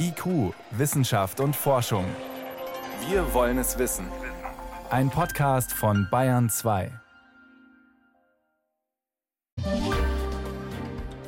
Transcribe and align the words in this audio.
IQ, 0.00 0.54
Wissenschaft 0.70 1.40
und 1.40 1.54
Forschung. 1.54 2.04
Wir 3.08 3.34
wollen 3.34 3.58
es 3.58 3.78
wissen. 3.78 4.06
Ein 4.90 5.10
Podcast 5.10 5.72
von 5.72 6.08
Bayern 6.10 6.48
2. 6.48 6.90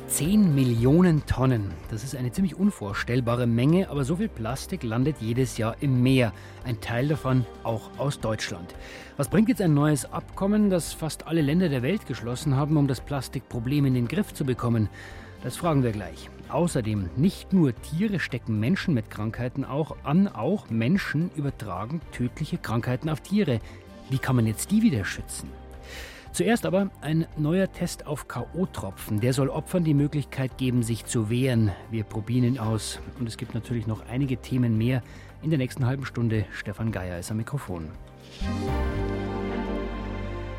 10 0.07 0.55
Millionen 0.55 1.25
Tonnen. 1.25 1.71
Das 1.89 2.03
ist 2.03 2.15
eine 2.15 2.31
ziemlich 2.31 2.55
unvorstellbare 2.55 3.47
Menge, 3.47 3.89
aber 3.89 4.03
so 4.03 4.15
viel 4.15 4.27
Plastik 4.27 4.83
landet 4.83 5.17
jedes 5.19 5.57
Jahr 5.57 5.75
im 5.79 6.01
Meer. 6.01 6.33
Ein 6.65 6.81
Teil 6.81 7.07
davon 7.07 7.45
auch 7.63 7.91
aus 7.97 8.19
Deutschland. 8.19 8.75
Was 9.17 9.29
bringt 9.29 9.49
jetzt 9.49 9.61
ein 9.61 9.73
neues 9.73 10.11
Abkommen, 10.11 10.69
das 10.69 10.93
fast 10.93 11.27
alle 11.27 11.41
Länder 11.41 11.69
der 11.69 11.83
Welt 11.83 12.07
geschlossen 12.07 12.55
haben, 12.55 12.77
um 12.77 12.87
das 12.87 13.01
Plastikproblem 13.01 13.85
in 13.85 13.93
den 13.93 14.07
Griff 14.07 14.33
zu 14.33 14.45
bekommen? 14.45 14.89
Das 15.43 15.57
fragen 15.57 15.83
wir 15.83 15.91
gleich. 15.91 16.29
Außerdem, 16.49 17.09
nicht 17.15 17.53
nur 17.53 17.73
Tiere 17.75 18.19
stecken 18.19 18.59
Menschen 18.59 18.93
mit 18.93 19.09
Krankheiten 19.09 19.65
auch 19.65 19.95
an, 20.03 20.27
auch 20.27 20.69
Menschen 20.69 21.31
übertragen 21.35 22.01
tödliche 22.11 22.57
Krankheiten 22.57 23.09
auf 23.09 23.21
Tiere. 23.21 23.59
Wie 24.09 24.17
kann 24.17 24.35
man 24.35 24.45
jetzt 24.45 24.69
die 24.71 24.81
wieder 24.81 25.05
schützen? 25.05 25.49
Zuerst 26.33 26.65
aber 26.65 26.89
ein 27.01 27.25
neuer 27.37 27.71
Test 27.71 28.07
auf 28.07 28.27
K.O.-Tropfen. 28.27 29.19
Der 29.19 29.33
soll 29.33 29.49
Opfern 29.49 29.83
die 29.83 29.93
Möglichkeit 29.93 30.57
geben, 30.57 30.83
sich 30.83 31.05
zu 31.05 31.29
wehren. 31.29 31.71
Wir 31.89 32.03
probieren 32.03 32.45
ihn 32.45 32.59
aus. 32.59 32.99
Und 33.19 33.27
es 33.27 33.37
gibt 33.37 33.53
natürlich 33.53 33.87
noch 33.87 34.07
einige 34.07 34.37
Themen 34.37 34.77
mehr. 34.77 35.03
In 35.41 35.49
der 35.49 35.59
nächsten 35.59 35.85
halben 35.85 36.05
Stunde 36.05 36.45
Stefan 36.53 36.91
Geier 36.91 37.19
ist 37.19 37.31
am 37.31 37.37
Mikrofon. 37.37 37.89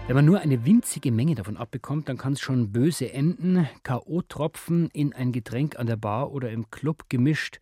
Wenn 0.08 0.16
man 0.16 0.24
nur 0.24 0.40
eine 0.40 0.66
winzige 0.66 1.12
Menge 1.12 1.36
davon 1.36 1.56
abbekommt, 1.56 2.08
dann 2.08 2.18
kann 2.18 2.32
es 2.32 2.40
schon 2.40 2.72
böse 2.72 3.12
enden. 3.12 3.68
K.O.-Tropfen 3.84 4.90
in 4.92 5.12
ein 5.12 5.30
Getränk 5.30 5.78
an 5.78 5.86
der 5.86 5.96
Bar 5.96 6.32
oder 6.32 6.50
im 6.50 6.70
Club 6.70 7.04
gemischt. 7.08 7.60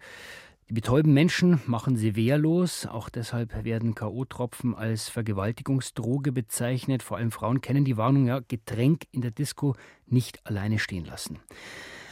Die 0.70 0.74
betäuben 0.74 1.12
Menschen 1.12 1.60
machen 1.66 1.96
sie 1.96 2.16
wehrlos. 2.16 2.86
Auch 2.86 3.10
deshalb 3.10 3.64
werden 3.64 3.94
K.O.-Tropfen 3.94 4.74
als 4.74 5.10
Vergewaltigungsdroge 5.10 6.32
bezeichnet. 6.32 7.02
Vor 7.02 7.18
allem 7.18 7.30
Frauen 7.30 7.60
kennen 7.60 7.84
die 7.84 7.98
Warnung, 7.98 8.26
ja, 8.26 8.40
Getränk 8.40 9.04
in 9.12 9.20
der 9.20 9.32
Disco 9.32 9.76
nicht 10.06 10.44
alleine 10.46 10.78
stehen 10.78 11.04
lassen. 11.04 11.40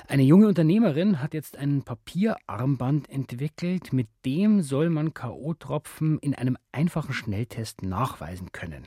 Eine 0.09 0.25
junge 0.25 0.47
Unternehmerin 0.47 1.23
hat 1.23 1.35
jetzt 1.35 1.57
ein 1.57 1.83
Papierarmband 1.83 3.09
entwickelt, 3.09 3.93
mit 3.93 4.09
dem 4.27 4.61
soll 4.63 4.91
man 4.91 5.15
K.O.-Tropfen 5.15 6.19
in 6.21 6.35
einem 6.35 6.59
einfachen 6.71 7.15
Schnelltest 7.15 7.83
nachweisen 7.83 8.53
können. 8.53 8.87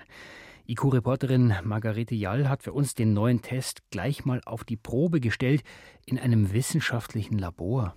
IQ-Reporterin 0.68 1.54
Margarete 1.64 2.16
Jall 2.16 2.48
hat 2.48 2.64
für 2.64 2.74
uns 2.74 2.96
den 2.96 3.14
neuen 3.14 3.42
Test 3.42 3.82
gleich 3.90 4.26
mal 4.26 4.42
auf 4.46 4.64
die 4.64 4.78
Probe 4.78 5.20
gestellt 5.20 5.64
in 6.06 6.20
einem 6.20 6.54
wissenschaftlichen 6.54 7.38
Labor. 7.38 7.96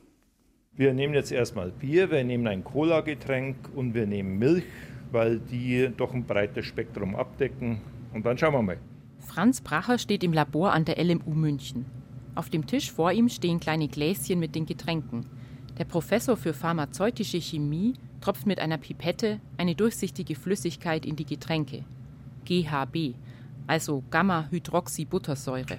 Wir 0.72 0.92
nehmen 0.92 1.14
jetzt 1.14 1.30
erstmal 1.30 1.70
Bier, 1.70 2.10
wir 2.10 2.24
nehmen 2.24 2.46
ein 2.48 2.64
Cola-Getränk 2.64 3.70
und 3.74 3.94
wir 3.94 4.06
nehmen 4.06 4.38
Milch, 4.38 4.64
weil 5.12 5.38
die 5.38 5.90
doch 5.96 6.12
ein 6.12 6.24
breites 6.24 6.66
Spektrum 6.66 7.14
abdecken. 7.14 7.80
Und 8.12 8.26
dann 8.26 8.38
schauen 8.38 8.54
wir 8.54 8.62
mal. 8.62 8.78
Franz 9.18 9.60
Bracher 9.60 9.98
steht 9.98 10.24
im 10.24 10.32
Labor 10.32 10.72
an 10.72 10.84
der 10.84 11.02
LMU 11.02 11.34
München. 11.34 11.84
Auf 12.34 12.50
dem 12.50 12.66
Tisch 12.66 12.90
vor 12.90 13.12
ihm 13.12 13.28
stehen 13.28 13.60
kleine 13.60 13.88
Gläschen 13.88 14.40
mit 14.40 14.54
den 14.54 14.66
Getränken. 14.66 15.26
Der 15.78 15.84
Professor 15.84 16.36
für 16.36 16.54
pharmazeutische 16.54 17.40
Chemie 17.40 17.94
tropft 18.20 18.46
mit 18.46 18.58
einer 18.58 18.78
Pipette 18.78 19.40
eine 19.56 19.74
durchsichtige 19.74 20.34
Flüssigkeit 20.34 21.06
in 21.06 21.14
die 21.14 21.26
Getränke. 21.26 21.84
GHB, 22.44 23.14
also 23.66 24.02
Gamma-Hydroxybuttersäure. 24.10 25.78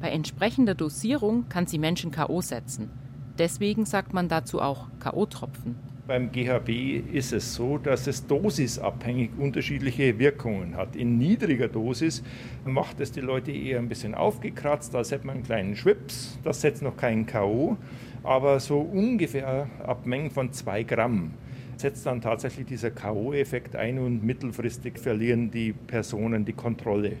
Bei 0.00 0.08
entsprechender 0.10 0.74
Dosierung 0.74 1.48
kann 1.48 1.66
sie 1.66 1.78
Menschen 1.78 2.10
K.O. 2.10 2.40
setzen. 2.40 2.90
Deswegen 3.38 3.84
sagt 3.84 4.12
man 4.12 4.28
dazu 4.28 4.60
auch 4.60 4.88
K.O.-Tropfen. 4.98 5.74
Beim 6.06 6.32
GHB 6.32 7.14
ist 7.14 7.32
es 7.32 7.54
so, 7.54 7.78
dass 7.78 8.08
es 8.08 8.26
dosisabhängig 8.26 9.30
unterschiedliche 9.38 10.18
Wirkungen 10.18 10.76
hat. 10.76 10.96
In 10.96 11.16
niedriger 11.16 11.68
Dosis 11.68 12.24
macht 12.64 12.98
es 12.98 13.12
die 13.12 13.20
Leute 13.20 13.52
eher 13.52 13.78
ein 13.78 13.88
bisschen 13.88 14.16
aufgekratzt, 14.16 14.96
als 14.96 15.12
hätte 15.12 15.28
man 15.28 15.36
einen 15.36 15.44
kleinen 15.44 15.76
Schwips. 15.76 16.38
Das 16.42 16.60
setzt 16.60 16.82
noch 16.82 16.96
keinen 16.96 17.26
K.O., 17.26 17.76
aber 18.24 18.58
so 18.58 18.80
ungefähr 18.80 19.68
ab 19.84 20.04
Mengen 20.04 20.30
von 20.30 20.52
2 20.52 20.82
Gramm 20.82 21.34
setzt 21.82 22.06
dann 22.06 22.20
tatsächlich 22.20 22.66
dieser 22.66 22.90
K.O.-Effekt 22.90 23.76
ein 23.76 23.98
und 23.98 24.24
mittelfristig 24.24 24.98
verlieren 24.98 25.50
die 25.50 25.72
Personen 25.72 26.44
die 26.44 26.52
Kontrolle. 26.52 27.16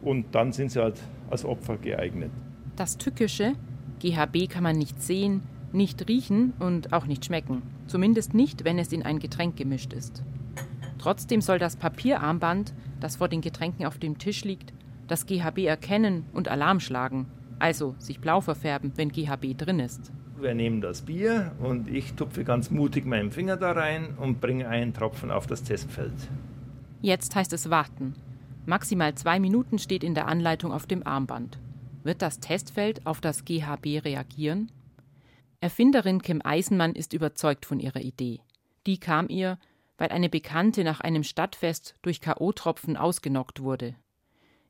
Und 0.00 0.34
dann 0.34 0.52
sind 0.52 0.70
sie 0.70 0.80
halt 0.80 1.00
als 1.28 1.44
Opfer 1.44 1.76
geeignet. 1.76 2.30
Das 2.76 2.96
Tückische, 2.96 3.54
GHB 3.98 4.48
kann 4.48 4.62
man 4.62 4.76
nicht 4.76 5.02
sehen, 5.02 5.42
nicht 5.72 6.08
riechen 6.08 6.52
und 6.60 6.92
auch 6.92 7.06
nicht 7.06 7.24
schmecken. 7.24 7.62
Zumindest 7.88 8.34
nicht, 8.34 8.64
wenn 8.64 8.78
es 8.78 8.92
in 8.92 9.02
ein 9.02 9.18
Getränk 9.18 9.56
gemischt 9.56 9.92
ist. 9.92 10.22
Trotzdem 10.98 11.40
soll 11.40 11.58
das 11.58 11.76
Papierarmband, 11.76 12.74
das 13.00 13.16
vor 13.16 13.28
den 13.28 13.40
Getränken 13.40 13.84
auf 13.84 13.98
dem 13.98 14.18
Tisch 14.18 14.44
liegt, 14.44 14.72
das 15.08 15.26
GHB 15.26 15.58
erkennen 15.64 16.24
und 16.32 16.48
Alarm 16.48 16.80
schlagen, 16.80 17.26
also 17.58 17.94
sich 17.98 18.20
blau 18.20 18.40
verfärben, 18.40 18.92
wenn 18.96 19.10
GHB 19.10 19.56
drin 19.56 19.80
ist. 19.80 20.12
Wir 20.40 20.54
nehmen 20.54 20.80
das 20.80 21.02
Bier 21.02 21.50
und 21.58 21.88
ich 21.88 22.14
tupfe 22.14 22.44
ganz 22.44 22.70
mutig 22.70 23.04
meinen 23.04 23.32
Finger 23.32 23.56
da 23.56 23.72
rein 23.72 24.14
und 24.18 24.40
bringe 24.40 24.68
einen 24.68 24.94
Tropfen 24.94 25.32
auf 25.32 25.48
das 25.48 25.64
Testfeld. 25.64 26.14
Jetzt 27.00 27.34
heißt 27.34 27.52
es 27.52 27.70
warten. 27.70 28.14
Maximal 28.64 29.14
zwei 29.16 29.40
Minuten 29.40 29.78
steht 29.78 30.04
in 30.04 30.14
der 30.14 30.28
Anleitung 30.28 30.72
auf 30.72 30.86
dem 30.86 31.04
Armband. 31.04 31.58
Wird 32.04 32.22
das 32.22 32.38
Testfeld 32.38 33.04
auf 33.04 33.20
das 33.20 33.44
GHB 33.44 34.04
reagieren? 34.04 34.70
Erfinderin 35.60 36.22
Kim 36.22 36.40
Eisenmann 36.44 36.92
ist 36.92 37.14
überzeugt 37.14 37.66
von 37.66 37.80
ihrer 37.80 38.00
Idee. 38.00 38.40
Die 38.86 38.98
kam 38.98 39.28
ihr, 39.28 39.58
weil 39.96 40.10
eine 40.10 40.28
Bekannte 40.28 40.84
nach 40.84 41.00
einem 41.00 41.24
Stadtfest 41.24 41.96
durch 42.02 42.20
K.O.-Tropfen 42.20 42.96
ausgenockt 42.96 43.60
wurde. 43.60 43.96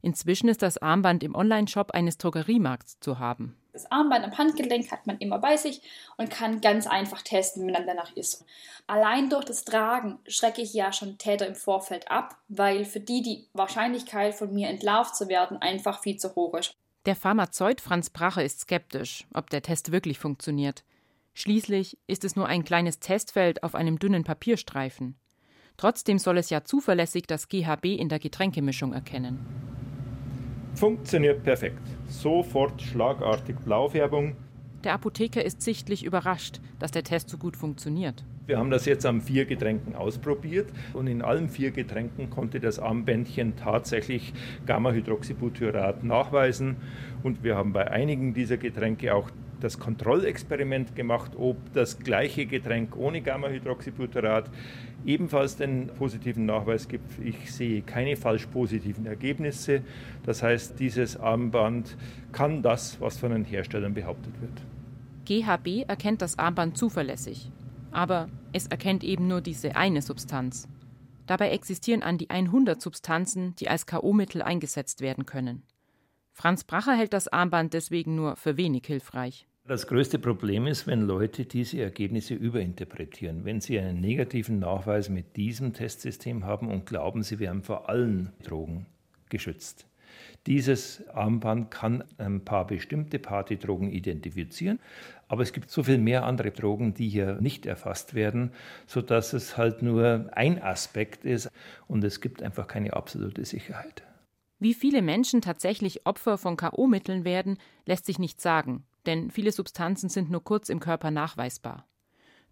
Inzwischen 0.01 0.49
ist 0.49 0.63
das 0.63 0.79
Armband 0.79 1.23
im 1.23 1.35
Onlineshop 1.35 1.91
eines 1.91 2.17
Drogeriemarkts 2.17 3.01
zu 3.01 3.19
haben. 3.19 3.55
Das 3.79 3.93
Armband 3.93 4.25
am 4.25 4.37
Handgelenk 4.37 4.91
hat 4.91 5.07
man 5.07 5.19
immer 5.19 5.39
bei 5.39 5.57
sich 5.57 5.83
und 6.17 6.31
kann 6.31 6.61
ganz 6.61 6.89
einfach 6.89 7.23
testen, 7.23 7.65
wenn 7.65 7.75
man 7.75 7.87
danach 7.87 8.11
ist. 8.17 8.45
Allein 8.89 9.31
durch 9.31 9.45
das 9.45 9.65
Tragen 9.65 10.19
schrecke 10.27 10.63
ich 10.63 10.75
ja 10.75 10.93
schon 10.93 11.17
Täter 11.17 11.47
im 11.47 11.55
Vorfeld 11.55 12.11
ab, 12.11 12.37
weil 12.49 12.85
für 12.85 12.99
die 12.99 13.23
die 13.23 13.47
Wahrscheinlichkeit 13.53 14.35
von 14.35 14.53
mir 14.53 14.69
entlarvt 14.69 15.15
zu 15.15 15.29
werden 15.29 15.59
einfach 15.59 16.03
viel 16.03 16.17
zu 16.17 16.35
hoch 16.35 16.55
ist. 16.55 16.75
Der 17.07 17.15
Pharmazeut 17.15 17.81
Franz 17.81 18.11
Brache 18.11 18.43
ist 18.43 18.63
skeptisch, 18.63 19.29
ob 19.33 19.49
der 19.49 19.63
Test 19.63 19.93
wirklich 19.93 20.19
funktioniert. 20.19 20.83
Schließlich 21.35 21.99
ist 22.09 22.25
es 22.25 22.35
nur 22.35 22.47
ein 22.47 22.65
kleines 22.65 22.99
Testfeld 22.99 23.63
auf 23.63 23.77
einem 23.77 24.01
dünnen 24.01 24.25
Papierstreifen. 24.25 25.15
Trotzdem 25.77 26.19
soll 26.19 26.39
es 26.39 26.51
ja 26.51 26.65
zuverlässig 26.65 27.29
das 27.29 27.49
GHB 27.49 27.85
in 27.85 28.09
der 28.09 28.19
Getränkemischung 28.19 28.93
erkennen. 28.93 29.69
Funktioniert 30.79 31.43
perfekt. 31.43 31.83
Sofort 32.07 32.81
schlagartig 32.81 33.57
Blaufärbung. 33.65 34.37
Der 34.85 34.93
Apotheker 34.93 35.45
ist 35.45 35.61
sichtlich 35.61 36.05
überrascht, 36.05 36.61
dass 36.79 36.93
der 36.93 37.03
Test 37.03 37.31
so 37.31 37.37
gut 37.37 37.57
funktioniert. 37.57 38.25
Wir 38.47 38.59
haben 38.59 38.71
das 38.71 38.87
jetzt 38.87 39.05
an 39.05 39.21
vier 39.21 39.45
Getränken 39.45 39.97
ausprobiert 39.97 40.69
und 40.95 41.09
in 41.09 41.21
allen 41.21 41.49
vier 41.49 41.73
Getränken 41.73 42.31
konnte 42.31 42.61
das 42.61 42.79
Armbändchen 42.79 43.57
tatsächlich 43.57 44.33
Gamma-Hydroxybutyrat 44.67 46.05
nachweisen. 46.05 46.77
Und 47.25 47.43
wir 47.43 47.57
haben 47.57 47.73
bei 47.73 47.91
einigen 47.91 48.33
dieser 48.33 48.57
Getränke 48.57 49.17
auch 49.17 49.33
das 49.61 49.79
Kontrollexperiment 49.79 50.95
gemacht, 50.95 51.33
ob 51.37 51.57
das 51.73 51.99
gleiche 51.99 52.47
Getränk 52.47 52.97
ohne 52.97 53.21
Gamma-Hydroxybutyrat 53.21 54.51
ebenfalls 55.05 55.57
den 55.57 55.89
positiven 55.89 56.47
Nachweis 56.47 56.89
gibt. 56.89 57.19
Ich 57.25 57.53
sehe 57.53 57.83
keine 57.83 58.17
falsch 58.17 58.47
positiven 58.47 59.07
Ergebnisse. 59.07 59.83
Das 60.25 60.43
heißt, 60.43 60.79
dieses 60.79 61.17
Armband 61.17 61.97
kann 62.33 62.63
das, 62.63 63.01
was 63.01 63.19
von 63.19 63.33
den 63.33 63.45
Herstellern 63.45 63.95
behauptet 63.95 64.35
wird. 64.41 64.63
GHB 65.25 65.89
erkennt 65.89 66.23
das 66.23 66.39
Armband 66.39 66.79
zuverlässig, 66.79 67.51
aber 67.91 68.29
es 68.53 68.67
erkennt 68.67 69.05
eben 69.05 69.27
nur 69.27 69.41
diese 69.41 69.77
eine 69.77 70.03
Substanz. 70.03 70.69
Dabei 71.27 71.51
existieren 71.51 72.03
an 72.03 72.17
die 72.17 72.31
100 72.31 72.81
Substanzen, 72.81 73.55
die 73.57 73.69
als 73.69 73.87
KO-Mittel 73.87 74.41
eingesetzt 74.41 75.03
werden 75.03 75.27
können. 75.27 75.63
Franz 76.33 76.63
Bracher 76.63 76.95
hält 76.95 77.13
das 77.13 77.27
Armband 77.27 77.75
deswegen 77.75 78.15
nur 78.15 78.37
für 78.37 78.57
wenig 78.57 78.87
hilfreich. 78.87 79.48
Das 79.69 79.87
größte 79.87 80.19
Problem 80.19 80.67
ist, 80.67 80.87
wenn 80.87 81.03
Leute 81.03 81.45
diese 81.45 81.83
Ergebnisse 81.83 82.33
überinterpretieren. 82.33 83.45
Wenn 83.45 83.61
sie 83.61 83.79
einen 83.79 84.01
negativen 84.01 84.61
Nachweis 84.61 85.11
mit 85.11 85.37
diesem 85.37 85.75
Testsystem 85.75 86.47
haben 86.47 86.71
und 86.71 86.87
glauben, 86.87 87.23
sie 87.23 87.39
wären 87.39 87.61
vor 87.63 87.87
allen 87.91 88.33
Drogen 88.43 88.87
geschützt. 89.29 89.87
Dieses 90.47 91.07
Armband 91.09 91.71
kann 91.71 92.03
ein 92.17 92.47
paar 92.47 92.67
bestimmte 92.67 93.19
Partydrogen 93.19 93.93
identifizieren, 93.93 94.79
aber 95.29 95.43
es 95.43 95.53
gibt 95.53 95.71
so 95.71 95.83
viel 95.83 95.99
mehr 95.99 96.25
andere 96.25 96.51
Drogen, 96.51 96.95
die 96.95 97.11
hier 97.11 97.35
nicht 97.39 97.67
erfasst 97.67 98.15
werden, 98.15 98.53
sodass 98.87 99.35
es 99.35 99.59
halt 99.59 99.83
nur 99.83 100.31
ein 100.33 100.63
Aspekt 100.63 101.27
ist 101.27 101.51
und 101.89 102.03
es 102.05 102.23
gibt 102.23 102.43
einfach 102.43 102.69
keine 102.69 102.95
absolute 102.95 103.45
Sicherheit. 103.45 104.03
Wie 104.59 104.73
viele 104.73 105.03
Menschen 105.03 105.43
tatsächlich 105.43 106.07
Opfer 106.07 106.39
von 106.39 106.57
KO-Mitteln 106.57 107.27
werden, 107.27 107.59
lässt 107.85 108.07
sich 108.07 108.19
nicht 108.19 108.41
sagen 108.41 108.87
denn 109.07 109.31
viele 109.31 109.53
Substanzen 109.53 110.09
sind 110.09 110.31
nur 110.31 110.45
kurz 110.45 110.69
im 110.69 110.81
Körper 110.81 111.11
nachweisbar. 111.11 111.87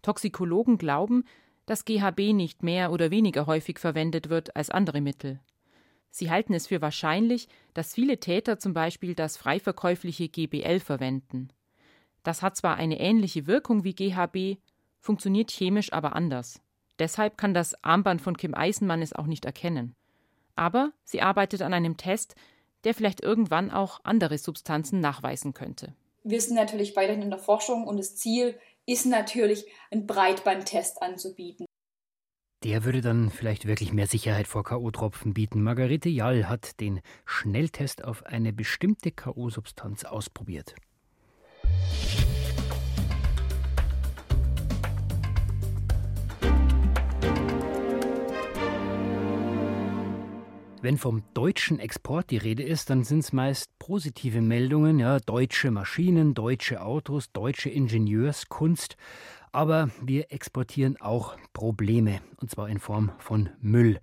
Toxikologen 0.01 0.77
glauben, 0.77 1.23
dass 1.65 1.85
GHB 1.85 2.33
nicht 2.33 2.63
mehr 2.63 2.91
oder 2.91 3.11
weniger 3.11 3.45
häufig 3.45 3.79
verwendet 3.79 4.29
wird 4.29 4.55
als 4.55 4.69
andere 4.69 5.01
Mittel. 5.01 5.39
Sie 6.09 6.31
halten 6.31 6.53
es 6.53 6.67
für 6.67 6.81
wahrscheinlich, 6.81 7.47
dass 7.73 7.93
viele 7.93 8.19
Täter 8.19 8.57
zum 8.57 8.73
Beispiel 8.73 9.13
das 9.13 9.37
frei 9.37 9.59
verkäufliche 9.59 10.29
GBL 10.29 10.79
verwenden. 10.79 11.49
Das 12.23 12.41
hat 12.41 12.55
zwar 12.55 12.75
eine 12.77 12.99
ähnliche 12.99 13.47
Wirkung 13.47 13.83
wie 13.83 13.93
GHB, 13.93 14.59
funktioniert 14.99 15.51
chemisch 15.51 15.93
aber 15.93 16.15
anders. 16.15 16.61
Deshalb 16.99 17.37
kann 17.37 17.53
das 17.53 17.83
Armband 17.83 18.21
von 18.21 18.35
Kim 18.35 18.55
Eisenmann 18.55 19.01
es 19.01 19.13
auch 19.13 19.27
nicht 19.27 19.45
erkennen. 19.45 19.95
Aber 20.55 20.91
sie 21.03 21.21
arbeitet 21.21 21.61
an 21.61 21.73
einem 21.73 21.97
Test, 21.97 22.35
der 22.83 22.93
vielleicht 22.93 23.21
irgendwann 23.21 23.69
auch 23.69 23.99
andere 24.03 24.37
Substanzen 24.37 24.99
nachweisen 24.99 25.53
könnte. 25.53 25.93
Wir 26.29 26.41
sind 26.41 26.55
natürlich 26.55 26.93
weiterhin 26.97 27.21
in 27.21 27.29
der 27.29 27.39
Forschung 27.39 27.87
und 27.87 27.95
das 27.95 28.17
Ziel 28.17 28.59
ist 28.85 29.05
natürlich, 29.05 29.65
einen 29.91 30.05
Breitbandtest 30.05 31.01
anzubieten. 31.01 31.65
Der 32.65 32.83
würde 32.83 32.99
dann 32.99 33.29
vielleicht 33.29 33.65
wirklich 33.65 33.93
mehr 33.93 34.07
Sicherheit 34.07 34.45
vor 34.45 34.65
K.O.-Tropfen 34.65 35.33
bieten. 35.33 35.63
Margarete 35.63 36.09
Jall 36.09 36.49
hat 36.49 36.81
den 36.81 36.99
Schnelltest 37.25 38.03
auf 38.03 38.25
eine 38.25 38.51
bestimmte 38.51 39.11
K.O.-Substanz 39.11 40.03
ausprobiert. 40.03 40.75
Wenn 50.79 50.99
vom 50.99 51.23
deutschen 51.33 51.79
Export 51.79 52.29
die 52.29 52.37
Rede 52.37 52.61
ist, 52.61 52.91
dann 52.91 53.03
sind 53.03 53.19
es 53.19 53.33
meist 53.33 53.71
positive 53.79 54.41
Meldungen, 54.41 54.99
ja, 54.99 55.19
deutsche 55.19 55.71
Maschinen, 55.71 56.35
deutsche 56.35 56.83
Autos, 56.83 57.31
deutsche 57.31 57.71
Ingenieurskunst. 57.71 58.95
Aber 59.51 59.89
wir 60.03 60.31
exportieren 60.31 60.95
auch 61.01 61.35
Probleme, 61.51 62.21
und 62.39 62.51
zwar 62.51 62.69
in 62.69 62.77
Form 62.77 63.11
von 63.17 63.49
Müll. 63.59 63.99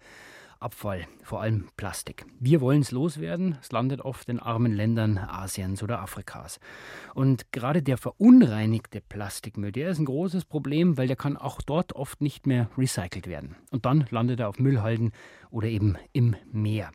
Abfall, 0.64 1.06
vor 1.22 1.42
allem 1.42 1.68
Plastik. 1.76 2.24
Wir 2.40 2.62
wollen 2.62 2.80
es 2.80 2.90
loswerden. 2.90 3.58
Es 3.60 3.70
landet 3.70 4.00
oft 4.00 4.30
in 4.30 4.40
armen 4.40 4.72
Ländern 4.72 5.18
Asiens 5.18 5.82
oder 5.82 6.00
Afrikas. 6.00 6.58
Und 7.14 7.52
gerade 7.52 7.82
der 7.82 7.98
verunreinigte 7.98 9.02
Plastikmüll, 9.02 9.72
der 9.72 9.90
ist 9.90 9.98
ein 9.98 10.06
großes 10.06 10.46
Problem, 10.46 10.96
weil 10.96 11.06
der 11.06 11.16
kann 11.16 11.36
auch 11.36 11.60
dort 11.60 11.92
oft 11.92 12.22
nicht 12.22 12.46
mehr 12.46 12.70
recycelt 12.78 13.26
werden. 13.26 13.56
Und 13.72 13.84
dann 13.84 14.06
landet 14.08 14.40
er 14.40 14.48
auf 14.48 14.58
Müllhalden 14.58 15.12
oder 15.50 15.68
eben 15.68 15.98
im 16.14 16.34
Meer. 16.50 16.92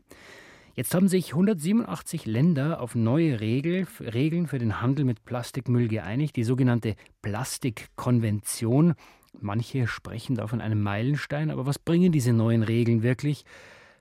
Jetzt 0.74 0.96
haben 0.96 1.08
sich 1.08 1.34
187 1.34 2.26
Länder 2.26 2.82
auf 2.82 2.96
neue 2.96 3.40
Regel, 3.40 3.86
Regeln 4.00 4.48
für 4.48 4.58
den 4.58 4.82
Handel 4.82 5.06
mit 5.06 5.26
Plastikmüll 5.26 5.90
geeinigt, 5.90 6.36
die 6.38 6.44
sogenannte 6.44 6.96
Plastikkonvention. 7.22 8.96
Manche 9.40 9.88
sprechen 9.88 10.36
da 10.36 10.48
von 10.48 10.62
einem 10.62 10.82
Meilenstein, 10.82 11.52
aber 11.52 11.66
was 11.66 11.80
bringen 11.80 12.12
diese 12.12 12.34
neuen 12.34 12.64
Regeln 12.64 13.04
wirklich? 13.04 13.46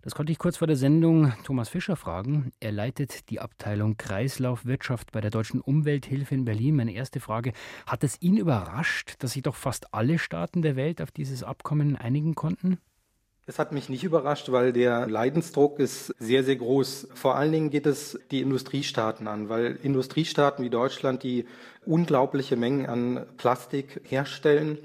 Das 0.02 0.14
konnte 0.14 0.32
ich 0.32 0.38
kurz 0.38 0.56
vor 0.56 0.66
der 0.66 0.76
Sendung 0.76 1.32
Thomas 1.44 1.68
Fischer 1.68 1.96
fragen. 1.96 2.52
Er 2.60 2.72
leitet 2.72 3.30
die 3.30 3.40
Abteilung 3.40 3.96
Kreislaufwirtschaft 3.96 5.12
bei 5.12 5.20
der 5.20 5.30
Deutschen 5.30 5.60
Umwelthilfe 5.60 6.34
in 6.34 6.44
Berlin. 6.44 6.76
Meine 6.76 6.92
erste 6.92 7.20
Frage, 7.20 7.52
hat 7.86 8.04
es 8.04 8.16
ihn 8.22 8.36
überrascht, 8.36 9.16
dass 9.18 9.32
sich 9.32 9.42
doch 9.42 9.56
fast 9.56 9.92
alle 9.92 10.18
Staaten 10.18 10.62
der 10.62 10.76
Welt 10.76 11.02
auf 11.02 11.10
dieses 11.10 11.42
Abkommen 11.42 11.96
einigen 11.96 12.34
konnten? 12.34 12.78
Es 13.48 13.58
hat 13.58 13.72
mich 13.72 13.88
nicht 13.88 14.04
überrascht, 14.04 14.52
weil 14.52 14.74
der 14.74 15.06
Leidensdruck 15.06 15.78
ist 15.78 16.14
sehr, 16.18 16.44
sehr 16.44 16.56
groß. 16.56 17.08
Vor 17.14 17.36
allen 17.36 17.50
Dingen 17.50 17.70
geht 17.70 17.86
es 17.86 18.20
die 18.30 18.42
Industriestaaten 18.42 19.26
an, 19.26 19.48
weil 19.48 19.78
Industriestaaten 19.82 20.62
wie 20.62 20.68
Deutschland, 20.68 21.22
die 21.22 21.46
unglaubliche 21.86 22.56
Mengen 22.56 22.84
an 22.84 23.24
Plastik 23.38 24.02
herstellen, 24.04 24.76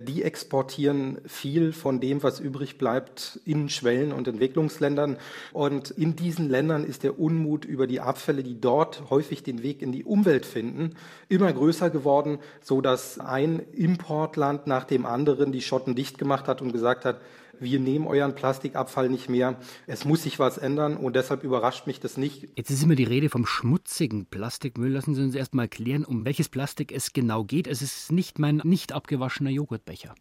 die 0.00 0.24
exportieren 0.24 1.18
viel 1.26 1.72
von 1.72 2.00
dem, 2.00 2.24
was 2.24 2.40
übrig 2.40 2.76
bleibt, 2.76 3.38
in 3.44 3.68
Schwellen- 3.68 4.12
und 4.12 4.26
Entwicklungsländern. 4.26 5.16
Und 5.52 5.90
in 5.92 6.16
diesen 6.16 6.48
Ländern 6.48 6.82
ist 6.82 7.04
der 7.04 7.20
Unmut 7.20 7.64
über 7.64 7.86
die 7.86 8.00
Abfälle, 8.00 8.42
die 8.42 8.60
dort 8.60 9.10
häufig 9.10 9.44
den 9.44 9.62
Weg 9.62 9.80
in 9.80 9.92
die 9.92 10.02
Umwelt 10.02 10.44
finden, 10.44 10.96
immer 11.28 11.52
größer 11.52 11.88
geworden, 11.88 12.40
so 12.62 12.80
dass 12.80 13.20
ein 13.20 13.60
Importland 13.72 14.66
nach 14.66 14.82
dem 14.82 15.06
anderen 15.06 15.52
die 15.52 15.62
Schotten 15.62 15.94
dicht 15.94 16.18
gemacht 16.18 16.48
hat 16.48 16.62
und 16.62 16.72
gesagt 16.72 17.04
hat, 17.04 17.20
wir 17.60 17.80
nehmen 17.80 18.06
euren 18.06 18.34
Plastikabfall 18.34 19.08
nicht 19.08 19.28
mehr. 19.28 19.56
Es 19.86 20.04
muss 20.04 20.22
sich 20.22 20.38
was 20.38 20.58
ändern 20.58 20.96
und 20.96 21.16
deshalb 21.16 21.44
überrascht 21.44 21.86
mich 21.86 22.00
das 22.00 22.16
nicht. 22.16 22.48
Jetzt 22.56 22.70
ist 22.70 22.82
immer 22.82 22.94
die 22.94 23.04
Rede 23.04 23.28
vom 23.28 23.46
schmutzigen 23.46 24.26
Plastikmüll. 24.26 24.92
Lassen 24.92 25.14
Sie 25.14 25.22
uns 25.22 25.34
erst 25.34 25.54
mal 25.54 25.68
klären, 25.68 26.04
um 26.04 26.24
welches 26.24 26.48
Plastik 26.48 26.92
es 26.92 27.12
genau 27.12 27.44
geht. 27.44 27.66
Es 27.66 27.82
ist 27.82 28.12
nicht 28.12 28.38
mein 28.38 28.60
nicht 28.64 28.92
abgewaschener 28.92 29.50
Joghurtbecher. 29.50 30.14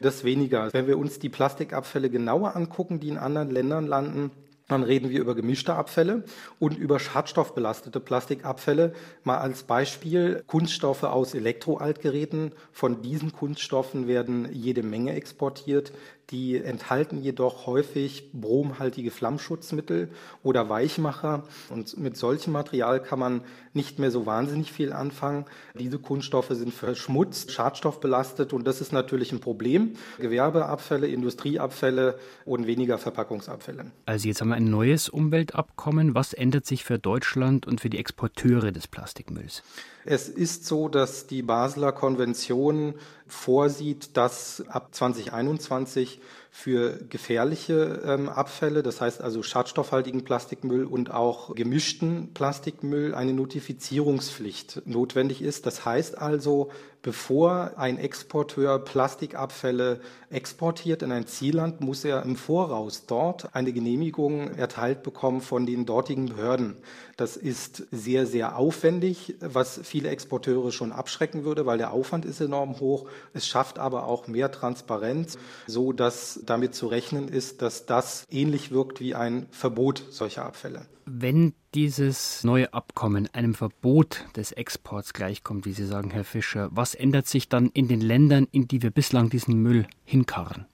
Das 0.00 0.24
weniger. 0.24 0.72
Wenn 0.72 0.86
wir 0.86 0.98
uns 0.98 1.18
die 1.18 1.28
Plastikabfälle 1.28 2.10
genauer 2.10 2.56
angucken, 2.56 3.00
die 3.00 3.08
in 3.08 3.18
anderen 3.18 3.50
Ländern 3.50 3.86
landen, 3.86 4.30
dann 4.70 4.84
reden 4.84 5.10
wir 5.10 5.20
über 5.20 5.34
gemischte 5.34 5.74
Abfälle 5.74 6.22
und 6.60 6.78
über 6.78 7.00
schadstoffbelastete 7.00 7.98
Plastikabfälle. 7.98 8.92
Mal 9.24 9.38
als 9.38 9.64
Beispiel 9.64 10.44
Kunststoffe 10.46 11.02
aus 11.02 11.34
Elektroaltgeräten. 11.34 12.52
Von 12.70 13.02
diesen 13.02 13.32
Kunststoffen 13.32 14.06
werden 14.06 14.48
jede 14.52 14.84
Menge 14.84 15.14
exportiert. 15.14 15.92
Die 16.30 16.56
enthalten 16.56 17.20
jedoch 17.22 17.66
häufig 17.66 18.30
bromhaltige 18.32 19.10
Flammschutzmittel 19.10 20.10
oder 20.42 20.68
Weichmacher. 20.68 21.44
Und 21.70 21.98
mit 21.98 22.16
solchem 22.16 22.52
Material 22.52 23.02
kann 23.02 23.18
man 23.18 23.40
nicht 23.72 23.98
mehr 23.98 24.10
so 24.10 24.26
wahnsinnig 24.26 24.72
viel 24.72 24.92
anfangen. 24.92 25.44
Diese 25.78 25.98
Kunststoffe 25.98 26.50
sind 26.50 26.72
verschmutzt, 26.72 27.50
schadstoffbelastet 27.50 28.52
und 28.52 28.66
das 28.66 28.80
ist 28.80 28.92
natürlich 28.92 29.32
ein 29.32 29.40
Problem. 29.40 29.94
Gewerbeabfälle, 30.18 31.08
Industrieabfälle 31.08 32.18
und 32.44 32.66
weniger 32.66 32.98
Verpackungsabfälle. 32.98 33.90
Also 34.06 34.28
jetzt 34.28 34.40
haben 34.40 34.48
wir 34.48 34.56
ein 34.56 34.70
neues 34.70 35.08
Umweltabkommen. 35.08 36.14
Was 36.14 36.32
ändert 36.32 36.66
sich 36.66 36.84
für 36.84 36.98
Deutschland 36.98 37.66
und 37.66 37.80
für 37.80 37.90
die 37.90 37.98
Exporteure 37.98 38.70
des 38.70 38.86
Plastikmülls? 38.86 39.62
Es 40.04 40.28
ist 40.28 40.64
so, 40.64 40.88
dass 40.88 41.26
die 41.26 41.42
Basler 41.42 41.92
Konvention 41.92 42.94
vorsieht, 43.30 44.16
dass 44.16 44.64
ab 44.68 44.94
2021 44.94 46.20
für 46.50 46.98
gefährliche 47.08 48.02
ähm, 48.04 48.28
Abfälle, 48.28 48.82
das 48.82 49.00
heißt 49.00 49.20
also 49.22 49.42
schadstoffhaltigen 49.42 50.24
Plastikmüll 50.24 50.84
und 50.84 51.10
auch 51.10 51.54
gemischten 51.54 52.34
Plastikmüll, 52.34 53.14
eine 53.14 53.32
Notifizierungspflicht 53.32 54.82
notwendig 54.84 55.42
ist. 55.42 55.66
Das 55.66 55.84
heißt 55.84 56.18
also, 56.18 56.70
bevor 57.02 57.72
ein 57.76 57.98
Exporteur 57.98 58.78
Plastikabfälle 58.78 60.00
exportiert 60.30 61.02
in 61.02 61.12
ein 61.12 61.26
Zielland, 61.26 61.80
muss 61.80 62.04
er 62.04 62.22
im 62.22 62.36
Voraus 62.36 63.06
dort 63.06 63.54
eine 63.54 63.72
Genehmigung 63.72 64.54
erteilt 64.54 65.02
bekommen 65.02 65.40
von 65.40 65.66
den 65.66 65.86
dortigen 65.86 66.26
Behörden. 66.26 66.76
Das 67.16 67.36
ist 67.36 67.84
sehr, 67.90 68.26
sehr 68.26 68.56
aufwendig, 68.56 69.36
was 69.40 69.80
viele 69.82 70.10
Exporteure 70.10 70.72
schon 70.72 70.92
abschrecken 70.92 71.44
würde, 71.44 71.66
weil 71.66 71.78
der 71.78 71.92
Aufwand 71.92 72.24
ist 72.24 72.40
enorm 72.40 72.80
hoch. 72.80 73.08
Es 73.34 73.46
schafft 73.46 73.78
aber 73.78 74.06
auch 74.06 74.28
mehr 74.28 74.50
Transparenz, 74.50 75.38
so 75.66 75.92
dass 75.92 76.40
damit 76.44 76.74
zu 76.74 76.86
rechnen 76.86 77.28
ist, 77.28 77.62
dass 77.62 77.86
das 77.86 78.24
ähnlich 78.30 78.70
wirkt 78.70 79.00
wie 79.00 79.14
ein 79.14 79.46
Verbot 79.50 80.04
solcher 80.10 80.44
Abfälle. 80.44 80.86
Wenn 81.06 81.54
dieses 81.74 82.42
neue 82.44 82.72
Abkommen 82.74 83.28
einem 83.32 83.54
Verbot 83.54 84.24
des 84.36 84.52
Exports 84.52 85.12
gleichkommt, 85.12 85.66
wie 85.66 85.72
Sie 85.72 85.86
sagen, 85.86 86.10
Herr 86.10 86.24
Fischer, 86.24 86.68
was 86.72 86.94
ändert 86.94 87.26
sich 87.26 87.48
dann 87.48 87.70
in 87.70 87.88
den 87.88 88.00
Ländern, 88.00 88.48
in 88.50 88.66
die 88.66 88.82
wir 88.82 88.90
bislang 88.90 89.30
diesen 89.30 89.54
Müll 89.62 89.86
hinkarren? 90.04 90.66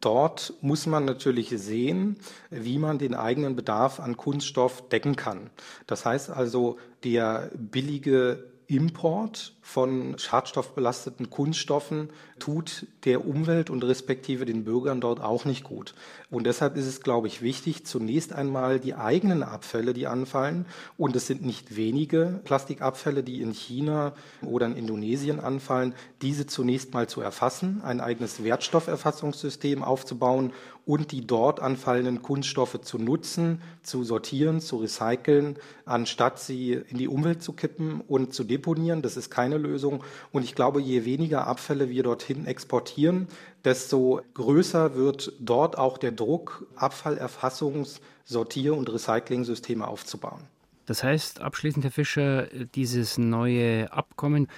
Dort 0.00 0.52
muss 0.60 0.86
man 0.86 1.04
natürlich 1.04 1.48
sehen, 1.48 2.16
wie 2.50 2.78
man 2.78 2.98
den 2.98 3.14
eigenen 3.14 3.56
Bedarf 3.56 3.98
an 3.98 4.16
Kunststoff 4.16 4.88
decken 4.88 5.16
kann. 5.16 5.50
Das 5.86 6.04
heißt 6.04 6.30
also, 6.30 6.78
der 7.02 7.50
billige 7.54 8.44
Import 8.66 9.55
von 9.66 10.16
schadstoffbelasteten 10.16 11.28
Kunststoffen 11.28 12.10
tut 12.38 12.86
der 13.04 13.26
Umwelt 13.26 13.68
und 13.68 13.82
respektive 13.82 14.44
den 14.44 14.62
Bürgern 14.62 15.00
dort 15.00 15.20
auch 15.20 15.44
nicht 15.44 15.64
gut. 15.64 15.92
Und 16.30 16.46
deshalb 16.46 16.76
ist 16.76 16.86
es, 16.86 17.00
glaube 17.00 17.26
ich, 17.26 17.42
wichtig, 17.42 17.84
zunächst 17.84 18.32
einmal 18.32 18.78
die 18.78 18.94
eigenen 18.94 19.42
Abfälle, 19.42 19.92
die 19.92 20.06
anfallen, 20.06 20.66
und 20.96 21.16
es 21.16 21.26
sind 21.26 21.44
nicht 21.44 21.74
wenige 21.74 22.40
Plastikabfälle, 22.44 23.24
die 23.24 23.42
in 23.42 23.50
China 23.52 24.12
oder 24.40 24.66
in 24.66 24.76
Indonesien 24.76 25.40
anfallen, 25.40 25.94
diese 26.22 26.46
zunächst 26.46 26.94
mal 26.94 27.08
zu 27.08 27.20
erfassen, 27.20 27.80
ein 27.82 28.00
eigenes 28.00 28.44
Wertstofferfassungssystem 28.44 29.82
aufzubauen 29.82 30.52
und 30.86 31.10
die 31.10 31.26
dort 31.26 31.58
anfallenden 31.58 32.22
Kunststoffe 32.22 32.80
zu 32.80 32.98
nutzen, 32.98 33.60
zu 33.82 34.04
sortieren, 34.04 34.60
zu 34.60 34.76
recyceln, 34.76 35.56
anstatt 35.84 36.38
sie 36.38 36.74
in 36.74 36.98
die 36.98 37.08
Umwelt 37.08 37.42
zu 37.42 37.52
kippen 37.52 38.00
und 38.06 38.32
zu 38.32 38.44
deponieren. 38.44 39.02
Das 39.02 39.16
ist 39.16 39.28
keine 39.28 39.55
Lösung. 39.58 40.02
Und 40.32 40.42
ich 40.42 40.54
glaube, 40.54 40.80
je 40.80 41.04
weniger 41.04 41.46
Abfälle 41.46 41.90
wir 41.90 42.02
dorthin 42.02 42.46
exportieren, 42.46 43.28
desto 43.64 44.20
größer 44.34 44.94
wird 44.94 45.32
dort 45.40 45.78
auch 45.78 45.98
der 45.98 46.12
Druck, 46.12 46.66
Abfallerfassungs-, 46.76 48.00
Sortier- 48.24 48.76
und 48.76 48.92
Recycling-Systeme 48.92 49.86
aufzubauen. 49.86 50.40
Das 50.86 51.02
heißt, 51.02 51.40
abschließend, 51.40 51.84
Herr 51.84 51.92
Fischer, 51.92 52.46
dieses 52.74 53.18
neue 53.18 53.92
Abkommen 53.92 54.48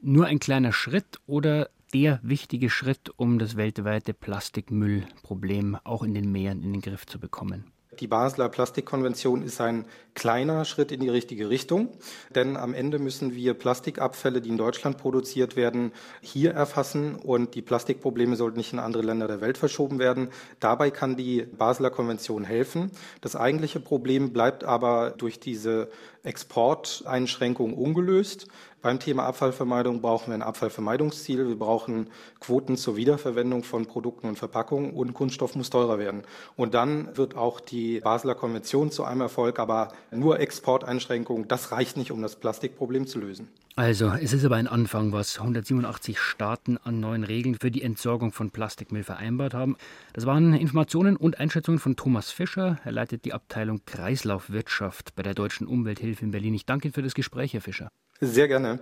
nur 0.00 0.26
ein 0.26 0.38
kleiner 0.38 0.72
Schritt 0.72 1.18
oder 1.26 1.68
der 1.92 2.20
wichtige 2.22 2.70
Schritt, 2.70 3.10
um 3.16 3.38
das 3.38 3.56
weltweite 3.56 4.14
Plastikmüllproblem 4.14 5.78
auch 5.84 6.02
in 6.02 6.14
den 6.14 6.30
Meeren 6.32 6.62
in 6.62 6.72
den 6.72 6.82
Griff 6.82 7.06
zu 7.06 7.18
bekommen? 7.18 7.73
Die 8.00 8.06
Basler 8.06 8.48
Plastikkonvention 8.48 9.42
ist 9.42 9.60
ein 9.60 9.84
kleiner 10.14 10.64
Schritt 10.64 10.92
in 10.92 11.00
die 11.00 11.08
richtige 11.08 11.50
Richtung, 11.50 11.88
denn 12.34 12.56
am 12.56 12.72
Ende 12.72 12.98
müssen 12.98 13.34
wir 13.34 13.54
Plastikabfälle, 13.54 14.40
die 14.40 14.48
in 14.48 14.58
Deutschland 14.58 14.98
produziert 14.98 15.56
werden, 15.56 15.92
hier 16.20 16.52
erfassen 16.52 17.16
und 17.16 17.54
die 17.54 17.62
Plastikprobleme 17.62 18.36
sollten 18.36 18.58
nicht 18.58 18.72
in 18.72 18.78
andere 18.78 19.02
Länder 19.02 19.26
der 19.26 19.40
Welt 19.40 19.58
verschoben 19.58 19.98
werden. 19.98 20.28
Dabei 20.60 20.90
kann 20.90 21.16
die 21.16 21.42
Basler 21.42 21.90
Konvention 21.90 22.44
helfen. 22.44 22.90
Das 23.20 23.36
eigentliche 23.36 23.80
Problem 23.80 24.32
bleibt 24.32 24.64
aber 24.64 25.10
durch 25.10 25.40
diese 25.40 25.88
Exporteinschränkung 26.24 27.74
ungelöst. 27.74 28.48
Beim 28.82 28.98
Thema 29.00 29.24
Abfallvermeidung 29.24 30.02
brauchen 30.02 30.28
wir 30.28 30.34
ein 30.34 30.42
Abfallvermeidungsziel. 30.42 31.48
Wir 31.48 31.58
brauchen 31.58 32.10
Quoten 32.40 32.76
zur 32.76 32.96
Wiederverwendung 32.96 33.62
von 33.62 33.86
Produkten 33.86 34.28
und 34.28 34.38
Verpackungen 34.38 34.92
und 34.92 35.14
Kunststoff 35.14 35.54
muss 35.54 35.70
teurer 35.70 35.98
werden. 35.98 36.22
Und 36.56 36.74
dann 36.74 37.16
wird 37.16 37.36
auch 37.36 37.60
die 37.60 38.00
Basler 38.00 38.34
Konvention 38.34 38.90
zu 38.90 39.04
einem 39.04 39.22
Erfolg, 39.22 39.58
aber 39.58 39.92
nur 40.10 40.40
Exporteinschränkungen, 40.40 41.48
das 41.48 41.72
reicht 41.72 41.96
nicht, 41.96 42.10
um 42.10 42.20
das 42.20 42.36
Plastikproblem 42.36 43.06
zu 43.06 43.20
lösen. 43.20 43.48
Also, 43.76 44.12
es 44.12 44.32
ist 44.32 44.44
aber 44.44 44.54
ein 44.54 44.68
Anfang, 44.68 45.10
was 45.10 45.40
187 45.40 46.16
Staaten 46.16 46.78
an 46.78 47.00
neuen 47.00 47.24
Regeln 47.24 47.56
für 47.60 47.72
die 47.72 47.82
Entsorgung 47.82 48.30
von 48.30 48.52
Plastikmüll 48.52 49.02
vereinbart 49.02 49.52
haben. 49.52 49.76
Das 50.12 50.26
waren 50.26 50.54
Informationen 50.54 51.16
und 51.16 51.40
Einschätzungen 51.40 51.80
von 51.80 51.96
Thomas 51.96 52.30
Fischer. 52.30 52.78
Er 52.84 52.92
leitet 52.92 53.24
die 53.24 53.32
Abteilung 53.32 53.80
Kreislaufwirtschaft 53.84 55.16
bei 55.16 55.24
der 55.24 55.34
Deutschen 55.34 55.66
Umwelthilfe 55.66 56.24
in 56.24 56.30
Berlin. 56.30 56.54
Ich 56.54 56.66
danke 56.66 56.86
Ihnen 56.86 56.94
für 56.94 57.02
das 57.02 57.14
Gespräch, 57.14 57.52
Herr 57.52 57.62
Fischer. 57.62 57.88
Sehr 58.20 58.46
gerne. 58.46 58.78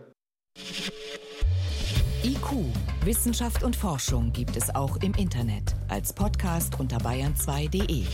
IQ, 2.23 2.67
Wissenschaft 3.05 3.63
und 3.63 3.75
Forschung 3.75 4.31
gibt 4.35 4.57
es 4.57 4.75
auch 4.75 4.99
im 4.99 5.15
Internet 5.15 5.75
als 5.89 6.13
Podcast 6.13 6.79
unter 6.79 6.99
bayern2.de. 6.99 8.05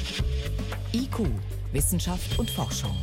IQ, 0.95 1.27
Wissenschaft 1.73 2.39
und 2.39 2.49
Forschung. 2.49 2.97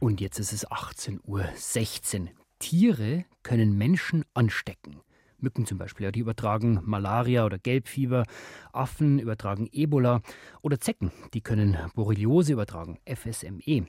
Und 0.00 0.20
jetzt 0.20 0.38
ist 0.38 0.52
es 0.52 0.66
18.16 0.68 2.20
Uhr. 2.20 2.28
Tiere 2.60 3.24
können 3.42 3.76
Menschen 3.76 4.24
anstecken. 4.32 5.00
Mücken 5.40 5.66
zum 5.66 5.78
Beispiel, 5.78 6.04
ja, 6.04 6.10
die 6.10 6.20
übertragen 6.20 6.80
Malaria 6.84 7.44
oder 7.44 7.58
Gelbfieber, 7.58 8.24
Affen 8.72 9.20
übertragen 9.20 9.68
Ebola 9.70 10.20
oder 10.62 10.80
Zecken, 10.80 11.12
die 11.32 11.42
können 11.42 11.76
Borreliose 11.94 12.52
übertragen, 12.52 12.98
FSME. 13.06 13.86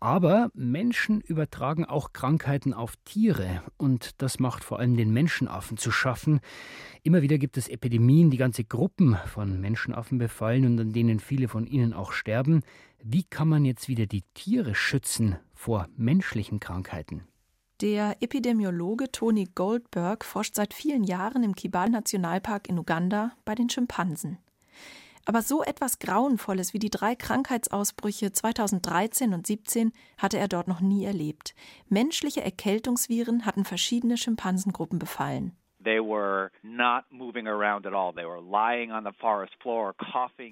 Aber 0.00 0.50
Menschen 0.54 1.20
übertragen 1.20 1.84
auch 1.84 2.14
Krankheiten 2.14 2.72
auf 2.72 2.94
Tiere 3.04 3.62
und 3.76 4.22
das 4.22 4.38
macht 4.38 4.64
vor 4.64 4.78
allem 4.78 4.96
den 4.96 5.12
Menschenaffen 5.12 5.76
zu 5.76 5.90
schaffen. 5.90 6.40
Immer 7.02 7.20
wieder 7.20 7.36
gibt 7.36 7.58
es 7.58 7.68
Epidemien, 7.68 8.30
die 8.30 8.38
ganze 8.38 8.64
Gruppen 8.64 9.18
von 9.26 9.60
Menschenaffen 9.60 10.16
befallen 10.16 10.64
und 10.64 10.80
an 10.80 10.92
denen 10.92 11.20
viele 11.20 11.48
von 11.48 11.66
ihnen 11.66 11.92
auch 11.92 12.12
sterben. 12.12 12.62
Wie 13.02 13.22
kann 13.22 13.48
man 13.48 13.64
jetzt 13.64 13.88
wieder 13.88 14.06
die 14.06 14.24
Tiere 14.34 14.74
schützen 14.74 15.38
vor 15.54 15.88
menschlichen 15.96 16.60
Krankheiten? 16.60 17.26
Der 17.80 18.16
Epidemiologe 18.20 19.10
Tony 19.10 19.48
Goldberg 19.54 20.22
forscht 20.22 20.54
seit 20.54 20.74
vielen 20.74 21.04
Jahren 21.04 21.42
im 21.42 21.54
Kibale-Nationalpark 21.54 22.68
in 22.68 22.78
Uganda 22.78 23.32
bei 23.46 23.54
den 23.54 23.70
Schimpansen. 23.70 24.36
Aber 25.24 25.40
so 25.40 25.62
etwas 25.62 25.98
Grauenvolles 25.98 26.74
wie 26.74 26.78
die 26.78 26.90
drei 26.90 27.14
Krankheitsausbrüche 27.14 28.32
2013 28.32 29.32
und 29.32 29.46
2017 29.46 29.92
hatte 30.18 30.38
er 30.38 30.48
dort 30.48 30.68
noch 30.68 30.80
nie 30.80 31.04
erlebt. 31.04 31.54
Menschliche 31.88 32.42
Erkältungsviren 32.42 33.46
hatten 33.46 33.64
verschiedene 33.64 34.18
Schimpansengruppen 34.18 34.98
befallen. 34.98 35.52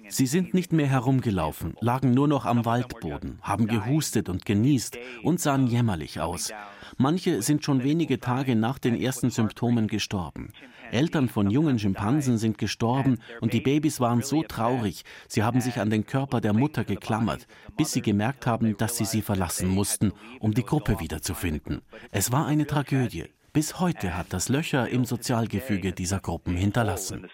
Sie 0.09 0.25
sind 0.25 0.53
nicht 0.53 0.73
mehr 0.73 0.87
herumgelaufen, 0.87 1.75
lagen 1.81 2.11
nur 2.11 2.27
noch 2.27 2.45
am 2.45 2.65
Waldboden, 2.65 3.39
haben 3.41 3.67
gehustet 3.67 4.27
und 4.29 4.45
genießt 4.45 4.97
und 5.23 5.39
sahen 5.39 5.67
jämmerlich 5.67 6.19
aus. 6.19 6.51
Manche 6.97 7.41
sind 7.41 7.63
schon 7.63 7.83
wenige 7.83 8.19
Tage 8.19 8.55
nach 8.55 8.79
den 8.79 8.99
ersten 8.99 9.29
Symptomen 9.29 9.87
gestorben. 9.87 10.51
Eltern 10.91 11.29
von 11.29 11.51
jungen 11.51 11.77
Schimpansen 11.77 12.39
sind 12.39 12.57
gestorben 12.57 13.19
und 13.41 13.53
die 13.53 13.61
Babys 13.61 13.99
waren 13.99 14.23
so 14.23 14.41
traurig, 14.41 15.03
sie 15.27 15.43
haben 15.43 15.61
sich 15.61 15.79
an 15.79 15.91
den 15.91 16.07
Körper 16.07 16.41
der 16.41 16.53
Mutter 16.53 16.83
geklammert, 16.83 17.47
bis 17.77 17.91
sie 17.91 18.01
gemerkt 18.01 18.47
haben, 18.47 18.75
dass 18.77 18.97
sie 18.97 19.05
sie 19.05 19.21
verlassen 19.21 19.69
mussten, 19.69 20.11
um 20.39 20.53
die 20.53 20.65
Gruppe 20.65 20.99
wiederzufinden. 20.99 21.81
Es 22.11 22.31
war 22.31 22.47
eine 22.47 22.65
Tragödie. 22.65 23.25
Bis 23.51 23.79
heute 23.79 24.15
hat 24.15 24.31
das 24.31 24.47
Löcher 24.47 24.89
im 24.89 25.05
Sozialgefüge 25.05 25.91
dieser 25.91 26.19
Gruppen 26.19 26.55
hinterlassen. 26.55 27.27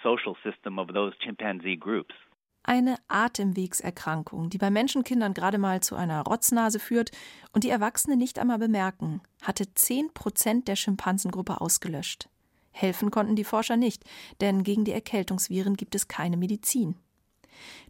Eine 2.64 2.96
Atemwegserkrankung, 3.08 4.50
die 4.50 4.58
bei 4.58 4.72
Menschenkindern 4.72 5.34
gerade 5.34 5.58
mal 5.58 5.82
zu 5.82 5.96
einer 5.96 6.24
Rotznase 6.24 6.80
führt 6.80 7.12
und 7.52 7.64
die 7.64 7.70
Erwachsene 7.70 8.18
nicht 8.18 8.40
einmal 8.40 8.58
bemerken, 8.58 9.22
hatte 9.44 9.72
10 9.74 10.14
Prozent 10.14 10.68
der 10.68 10.76
Schimpansengruppe 10.76 11.62
ausgelöscht. 11.62 12.30
Helfen 12.72 13.12
konnten 13.12 13.36
die 13.36 13.44
Forscher 13.44 13.78
nicht, 13.78 14.04
denn 14.42 14.64
gegen 14.64 14.84
die 14.84 14.94
Erkältungsviren 14.94 15.76
gibt 15.76 15.96
es 15.96 16.08
keine 16.08 16.38
Medizin. 16.38 16.96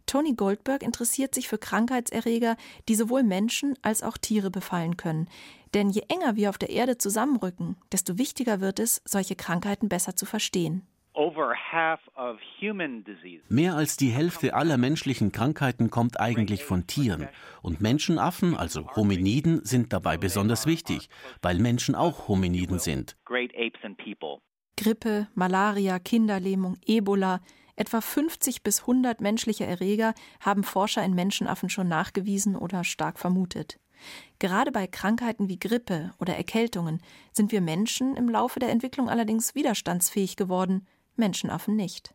Tony 0.06 0.34
Goldberg 0.34 0.82
interessiert 0.82 1.34
sich 1.34 1.48
für 1.48 1.58
Krankheitserreger, 1.58 2.56
die 2.88 2.94
sowohl 2.94 3.22
Menschen 3.22 3.74
als 3.82 4.02
auch 4.02 4.16
Tiere 4.16 4.50
befallen 4.50 4.96
können. 4.96 5.28
Denn 5.74 5.90
je 5.90 6.02
enger 6.08 6.36
wir 6.36 6.50
auf 6.50 6.58
der 6.58 6.70
Erde 6.70 6.98
zusammenrücken, 6.98 7.76
desto 7.92 8.18
wichtiger 8.18 8.60
wird 8.60 8.78
es, 8.78 9.02
solche 9.04 9.36
Krankheiten 9.36 9.88
besser 9.88 10.16
zu 10.16 10.26
verstehen. 10.26 10.86
Mehr 13.48 13.74
als 13.74 13.96
die 13.96 14.10
Hälfte 14.10 14.54
aller 14.54 14.76
menschlichen 14.76 15.32
Krankheiten 15.32 15.88
kommt 15.88 16.20
eigentlich 16.20 16.64
von 16.64 16.86
Tieren. 16.86 17.28
Und 17.62 17.80
Menschenaffen, 17.80 18.54
also 18.54 18.94
Hominiden, 18.94 19.64
sind 19.64 19.94
dabei 19.94 20.18
besonders 20.18 20.66
wichtig, 20.66 21.08
weil 21.40 21.58
Menschen 21.58 21.94
auch 21.94 22.28
Hominiden 22.28 22.78
sind. 22.78 23.16
Grippe, 24.76 25.28
Malaria, 25.34 25.98
Kinderlähmung, 25.98 26.76
Ebola, 26.84 27.40
Etwa 27.76 28.00
50 28.00 28.62
bis 28.62 28.80
100 28.80 29.20
menschliche 29.20 29.66
Erreger 29.66 30.14
haben 30.40 30.64
Forscher 30.64 31.04
in 31.04 31.14
Menschenaffen 31.14 31.68
schon 31.68 31.88
nachgewiesen 31.88 32.56
oder 32.56 32.84
stark 32.84 33.18
vermutet. 33.18 33.78
Gerade 34.38 34.72
bei 34.72 34.86
Krankheiten 34.86 35.48
wie 35.48 35.58
Grippe 35.58 36.12
oder 36.18 36.36
Erkältungen 36.36 37.00
sind 37.32 37.52
wir 37.52 37.60
Menschen 37.60 38.16
im 38.16 38.28
Laufe 38.28 38.60
der 38.60 38.70
Entwicklung 38.70 39.08
allerdings 39.08 39.54
widerstandsfähig 39.54 40.36
geworden, 40.36 40.86
Menschenaffen 41.16 41.76
nicht. 41.76 42.14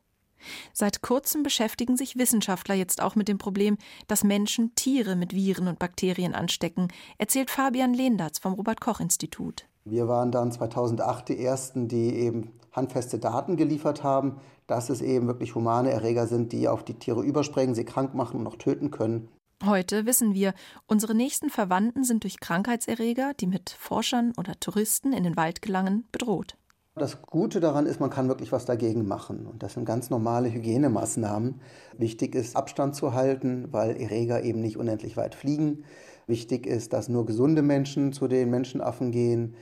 Seit 0.74 1.02
kurzem 1.02 1.44
beschäftigen 1.44 1.98
sich 1.98 2.18
Wissenschaftler 2.18 2.76
jetzt 2.76 3.02
auch 3.02 3.16
mit 3.16 3.28
dem 3.28 3.38
Problem, 3.38 3.78
dass 4.08 4.24
Menschen 4.24 4.74
Tiere 4.74 5.16
mit 5.16 5.34
Viren 5.34 5.68
und 5.68 5.78
Bakterien 5.80 6.34
anstecken, 6.34 6.88
erzählt 7.20 7.52
Fabian 7.52 7.94
Lehndatz 7.94 8.40
vom 8.40 8.54
Robert 8.54 8.82
Koch 8.82 9.00
Institut. 9.00 9.68
Wir 9.86 10.08
waren 10.08 10.32
dann 10.32 10.52
2008 10.52 11.30
die 11.30 11.44
ersten, 11.44 11.88
die 11.88 12.16
eben 12.16 12.52
handfeste 12.72 13.20
Daten 13.20 13.58
geliefert 13.58 14.04
haben, 14.04 14.40
dass 14.72 14.90
es 14.90 15.02
eben 15.02 15.28
wirklich 15.28 15.54
humane 15.54 15.92
Erreger 15.92 16.28
sind, 16.28 16.54
die 16.54 16.70
auf 16.70 16.86
die 16.86 16.94
Tiere 16.94 17.24
überspringen, 17.24 17.76
sie 17.76 17.84
krank 17.84 18.14
machen 18.14 18.38
und 18.38 18.44
noch 18.44 18.56
töten 18.56 18.90
können. 18.90 19.28
Heute 19.66 20.06
wissen 20.06 20.34
wir, 20.34 20.54
unsere 20.88 21.14
nächsten 21.14 21.50
Verwandten 21.50 22.04
sind 22.04 22.24
durch 22.24 22.40
Krankheitserreger, 22.40 23.34
die 23.40 23.48
mit 23.48 23.70
Forschern 23.70 24.34
oder 24.38 24.60
Touristen 24.60 25.14
in 25.14 25.24
den 25.24 25.36
Wald 25.36 25.62
gelangen, 25.62 26.06
bedroht. 26.12 26.56
Das 26.96 27.22
Gute 27.22 27.60
daran 27.60 27.86
ist, 27.86 28.00
man 28.00 28.10
kann 28.10 28.28
wirklich 28.28 28.52
was 28.52 28.66
dagegen 28.66 29.08
machen. 29.08 29.46
Und 29.46 29.62
das 29.62 29.74
sind 29.74 29.86
ganz 29.86 30.10
normale 30.10 30.52
Hygienemaßnahmen. 30.52 31.62
Wichtig 31.98 32.34
ist, 32.34 32.56
Abstand 32.56 32.96
zu 32.96 33.14
halten, 33.14 33.68
weil 33.72 33.96
Erreger 34.02 34.42
eben 34.44 34.62
nicht 34.62 34.78
unendlich 34.78 35.16
weit 35.16 35.36
fliegen. 35.36 35.84
Wichtig 36.28 36.66
ist, 36.66 36.94
dass 36.94 37.10
nur 37.10 37.26
gesunde 37.26 37.62
Menschen 37.62 38.14
zu 38.14 38.28
den 38.28 38.50
Menschenaffen 38.50 39.12
gehen. 39.12 39.56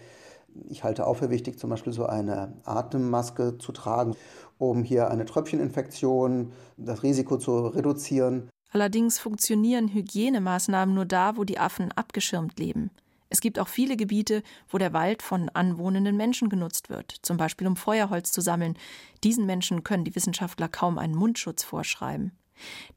Ich 0.69 0.83
halte 0.83 1.05
auch 1.05 1.15
für 1.15 1.29
wichtig, 1.29 1.59
zum 1.59 1.69
Beispiel 1.69 1.93
so 1.93 2.05
eine 2.05 2.53
Atemmaske 2.63 3.57
zu 3.57 3.71
tragen, 3.71 4.15
um 4.59 4.83
hier 4.83 5.09
eine 5.09 5.25
Tröpfcheninfektion, 5.25 6.51
das 6.77 7.01
Risiko 7.01 7.37
zu 7.37 7.67
reduzieren. 7.67 8.49
Allerdings 8.71 9.17
funktionieren 9.17 9.87
Hygienemaßnahmen 9.87 10.93
nur 10.93 11.05
da, 11.05 11.37
wo 11.37 11.43
die 11.43 11.57
Affen 11.57 11.91
abgeschirmt 11.93 12.59
leben. 12.59 12.91
Es 13.29 13.41
gibt 13.41 13.59
auch 13.59 13.67
viele 13.67 13.95
Gebiete, 13.95 14.43
wo 14.69 14.77
der 14.77 14.93
Wald 14.93 15.21
von 15.21 15.49
anwohnenden 15.49 16.17
Menschen 16.17 16.49
genutzt 16.49 16.89
wird, 16.89 17.15
zum 17.21 17.37
Beispiel 17.37 17.67
um 17.67 17.75
Feuerholz 17.75 18.31
zu 18.31 18.41
sammeln. 18.41 18.75
Diesen 19.23 19.45
Menschen 19.45 19.83
können 19.83 20.03
die 20.03 20.15
Wissenschaftler 20.15 20.67
kaum 20.67 20.97
einen 20.97 21.15
Mundschutz 21.15 21.63
vorschreiben. 21.63 22.31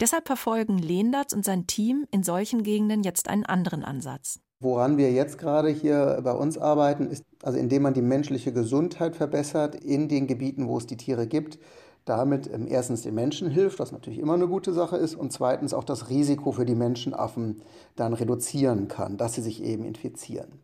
Deshalb 0.01 0.27
verfolgen 0.27 0.79
Lehndatz 0.79 1.33
und 1.33 1.45
sein 1.45 1.67
Team 1.67 2.07
in 2.11 2.23
solchen 2.23 2.63
Gegenden 2.63 3.03
jetzt 3.03 3.29
einen 3.29 3.47
anderen 3.47 3.85
Ansatz. 3.85 4.41
Woran 4.63 4.97
wir 4.97 5.11
jetzt 5.11 5.39
gerade 5.39 5.71
hier 5.71 6.21
bei 6.23 6.31
uns 6.33 6.57
arbeiten, 6.57 7.09
ist 7.09 7.25
also 7.43 7.59
indem 7.59 7.83
man 7.83 7.95
die 7.95 8.03
menschliche 8.03 8.53
Gesundheit 8.53 9.17
verbessert 9.17 9.75
in 9.75 10.09
den 10.09 10.29
Gebieten, 10.29 10.69
wo 10.69 10.79
es 10.79 10.87
die 10.87 10.97
Tiere 10.97 11.27
gibt. 11.27 11.59
Damit 12.05 12.49
ähm, 12.53 12.69
erstens 12.69 13.03
den 13.03 13.15
Menschen 13.17 13.51
hilft, 13.51 13.81
was 13.81 13.91
natürlich 13.91 14.21
immer 14.21 14.35
eine 14.35 14.47
gute 14.47 14.73
Sache 14.73 14.97
ist, 14.97 15.17
und 15.17 15.33
zweitens 15.33 15.75
auch 15.75 15.83
das 15.83 16.11
Risiko 16.11 16.53
für 16.53 16.65
die 16.65 16.77
Menschenaffen 16.77 17.61
dann 17.97 18.13
reduzieren 18.13 18.87
kann, 18.87 19.17
dass 19.17 19.35
sie 19.35 19.43
sich 19.43 19.65
eben 19.65 19.85
infizieren. 19.85 20.61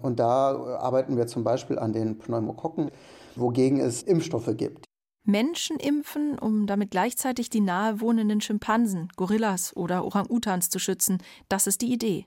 Und 0.00 0.20
da 0.20 0.78
arbeiten 0.78 1.16
wir 1.16 1.26
zum 1.26 1.44
Beispiel 1.44 1.78
an 1.78 1.94
den 1.94 2.18
Pneumokokken, 2.18 2.90
wogegen 3.36 3.80
es 3.80 4.02
Impfstoffe 4.02 4.54
gibt. 4.56 4.84
Menschen 5.24 5.78
impfen, 5.78 6.38
um 6.38 6.66
damit 6.66 6.90
gleichzeitig 6.90 7.48
die 7.48 7.62
nahe 7.62 8.02
wohnenden 8.02 8.42
Schimpansen, 8.42 9.08
Gorillas 9.16 9.74
oder 9.74 10.04
Orang-Utans 10.04 10.68
zu 10.68 10.78
schützen, 10.78 11.22
das 11.48 11.66
ist 11.66 11.80
die 11.80 11.90
Idee. 11.90 12.26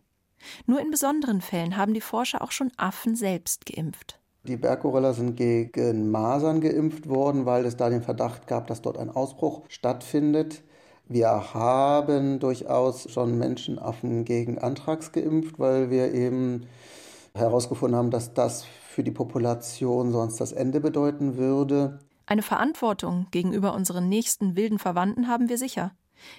Nur 0.65 0.79
in 0.79 0.91
besonderen 0.91 1.41
Fällen 1.41 1.77
haben 1.77 1.93
die 1.93 2.01
Forscher 2.01 2.41
auch 2.41 2.51
schon 2.51 2.71
Affen 2.77 3.15
selbst 3.15 3.65
geimpft. 3.65 4.19
Die 4.43 4.55
Berggorilla 4.55 5.13
sind 5.13 5.35
gegen 5.35 6.09
Masern 6.09 6.61
geimpft 6.61 7.09
worden, 7.09 7.45
weil 7.45 7.65
es 7.65 7.75
da 7.75 7.89
den 7.89 8.01
Verdacht 8.01 8.47
gab, 8.47 8.67
dass 8.67 8.81
dort 8.81 8.97
ein 8.97 9.09
Ausbruch 9.09 9.63
stattfindet. 9.67 10.63
Wir 11.09 11.53
haben 11.53 12.39
durchaus 12.39 13.11
schon 13.11 13.37
Menschenaffen 13.37 14.25
gegen 14.25 14.57
Anthrax 14.57 15.11
geimpft, 15.11 15.59
weil 15.59 15.89
wir 15.89 16.13
eben 16.13 16.65
herausgefunden 17.33 17.97
haben, 17.97 18.11
dass 18.11 18.33
das 18.33 18.63
für 18.63 19.03
die 19.03 19.11
Population 19.11 20.11
sonst 20.11 20.39
das 20.39 20.51
Ende 20.51 20.79
bedeuten 20.79 21.37
würde. 21.37 21.99
Eine 22.25 22.41
Verantwortung 22.41 23.27
gegenüber 23.31 23.73
unseren 23.73 24.09
nächsten 24.09 24.55
wilden 24.55 24.79
Verwandten 24.79 25.27
haben 25.27 25.49
wir 25.49 25.57
sicher. 25.57 25.91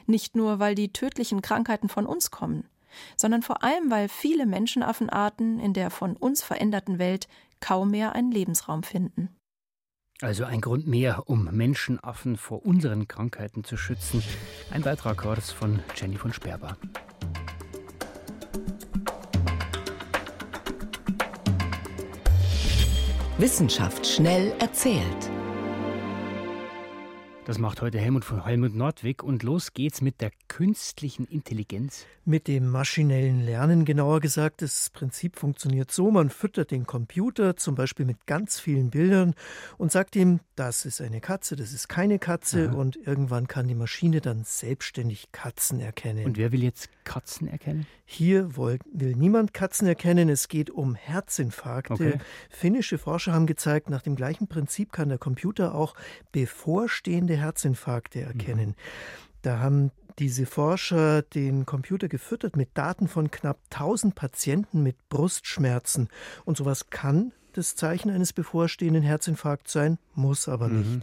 Nicht 0.07 0.37
nur, 0.37 0.59
weil 0.59 0.75
die 0.75 0.93
tödlichen 0.93 1.41
Krankheiten 1.41 1.89
von 1.89 2.05
uns 2.05 2.31
kommen, 2.31 2.65
sondern 3.17 3.43
vor 3.43 3.63
allem, 3.63 3.91
weil 3.91 4.09
viele 4.09 4.47
Menschenaffenarten 4.47 5.61
in 5.61 5.73
der 5.73 5.91
von 5.91 6.17
uns 6.17 6.43
veränderten 6.43 6.99
Welt 6.99 7.29
kaum 7.61 7.91
mehr 7.91 8.15
einen 8.15 8.31
Lebensraum 8.31 8.83
finden. 8.83 9.31
Also 10.21 10.45
ein 10.45 10.61
Grund 10.61 10.87
mehr, 10.89 11.29
um 11.29 11.45
Menschenaffen 11.45 12.37
vor 12.37 12.67
unseren 12.67 13.07
Krankheiten 13.07 13.63
zu 13.63 13.77
schützen. 13.77 14.23
Ein 14.73 14.83
Beitrag 14.83 15.25
war 15.25 15.37
das 15.37 15.53
von 15.53 15.81
Jenny 15.95 16.17
von 16.17 16.33
Sperber. 16.33 16.77
Wissenschaft 23.39 24.05
schnell 24.05 24.53
erzählt. 24.59 25.31
Das 27.49 27.59
macht 27.59 27.81
heute 27.81 27.99
Helmut 27.99 28.27
von 28.27 28.45
Helmut 28.45 28.75
Nordwig 28.75 29.23
und 29.23 29.43
los 29.43 29.73
geht's 29.73 30.03
mit 30.03 30.21
der 30.21 30.33
künstlichen 30.49 31.25
Intelligenz. 31.25 32.05
Mit 32.27 32.47
dem 32.47 32.69
maschinellen 32.69 33.41
Lernen 33.41 33.87
genauer 33.87 34.21
gesagt. 34.21 34.61
Das 34.61 34.91
Prinzip 34.91 35.39
funktioniert 35.39 35.91
so, 35.91 36.11
man 36.11 36.29
füttert 36.29 36.73
den 36.73 36.87
Computer 36.87 37.57
zum 37.57 37.75
Beispiel 37.75 38.05
mit 38.05 38.27
ganz 38.27 38.61
vielen 38.61 38.91
Bildern 38.91 39.33
und 39.79 39.91
sagt 39.91 40.15
ihm, 40.15 40.41
das 40.57 40.85
ist 40.85 41.01
eine 41.01 41.23
Katze, 41.23 41.57
das 41.57 41.73
ist 41.73 41.89
keine 41.89 42.19
Katze 42.19 42.69
Aha. 42.69 42.77
und 42.77 42.97
irgendwann 42.97 43.49
kann 43.49 43.67
die 43.67 43.75
Maschine 43.75 44.21
dann 44.21 44.45
selbstständig 44.45 45.33
Katzen 45.33 45.81
erkennen. 45.81 46.27
Und 46.27 46.37
wer 46.37 46.53
will 46.53 46.63
jetzt 46.63 46.91
Katzen 47.05 47.49
erkennen? 47.49 47.87
Hier 48.05 48.59
will, 48.59 48.79
will 48.93 49.15
niemand 49.15 49.55
Katzen 49.55 49.87
erkennen, 49.87 50.29
es 50.29 50.49
geht 50.49 50.69
um 50.69 50.95
Herzinfarkte. 50.95 51.93
Okay. 51.93 52.19
Finnische 52.51 52.99
Forscher 52.99 53.33
haben 53.33 53.47
gezeigt, 53.47 53.89
nach 53.89 54.03
dem 54.03 54.17
gleichen 54.17 54.49
Prinzip 54.49 54.93
kann 54.93 55.09
der 55.09 55.19
Computer 55.19 55.75
auch 55.75 55.95
bevorstehende 56.33 57.38
Herzinfarkte 57.39 58.21
erkennen. 58.21 58.71
Mhm. 58.71 58.75
Da 59.43 59.59
haben 59.61 59.91
diese 60.19 60.47
Forscher 60.47 61.23
den 61.23 61.65
Computer 61.65 62.09
gefüttert 62.09 62.57
mit 62.57 62.71
Daten 62.75 63.09
von 63.09 63.31
knapp 63.31 63.59
1000 63.71 64.15
Patienten 64.15 64.83
mit 64.83 64.97
Brustschmerzen. 65.09 66.09
Und 66.45 66.57
sowas 66.57 66.91
kann 66.91 67.33
das 67.53 67.75
Zeichen 67.75 68.11
eines 68.11 68.33
bevorstehenden 68.33 69.03
Herzinfarkts 69.03 69.73
sein, 69.73 69.99
muss 70.15 70.49
aber 70.49 70.69
nicht. 70.69 70.91
Mhm. 70.91 71.03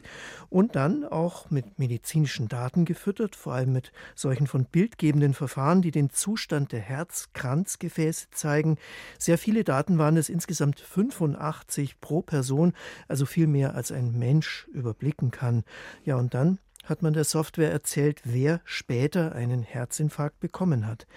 Und 0.49 0.75
dann 0.75 1.03
auch 1.03 1.49
mit 1.49 1.79
medizinischen 1.79 2.47
Daten 2.47 2.85
gefüttert, 2.85 3.35
vor 3.35 3.53
allem 3.53 3.73
mit 3.73 3.91
solchen 4.15 4.47
von 4.47 4.65
bildgebenden 4.65 5.33
Verfahren, 5.33 5.81
die 5.81 5.91
den 5.91 6.09
Zustand 6.09 6.71
der 6.71 6.81
Herzkranzgefäße 6.81 8.27
zeigen. 8.31 8.77
Sehr 9.17 9.37
viele 9.37 9.63
Daten 9.63 9.97
waren 9.97 10.17
es, 10.17 10.29
insgesamt 10.29 10.79
85 10.79 11.99
pro 11.99 12.21
Person, 12.21 12.73
also 13.07 13.25
viel 13.25 13.47
mehr 13.47 13.75
als 13.75 13.91
ein 13.91 14.17
Mensch 14.17 14.67
überblicken 14.73 15.31
kann. 15.31 15.63
Ja, 16.03 16.15
und 16.15 16.33
dann 16.33 16.59
hat 16.85 17.01
man 17.01 17.13
der 17.13 17.23
Software 17.23 17.71
erzählt, 17.71 18.21
wer 18.23 18.61
später 18.63 19.33
einen 19.33 19.63
Herzinfarkt 19.63 20.39
bekommen 20.39 20.87
hat. 20.87 21.07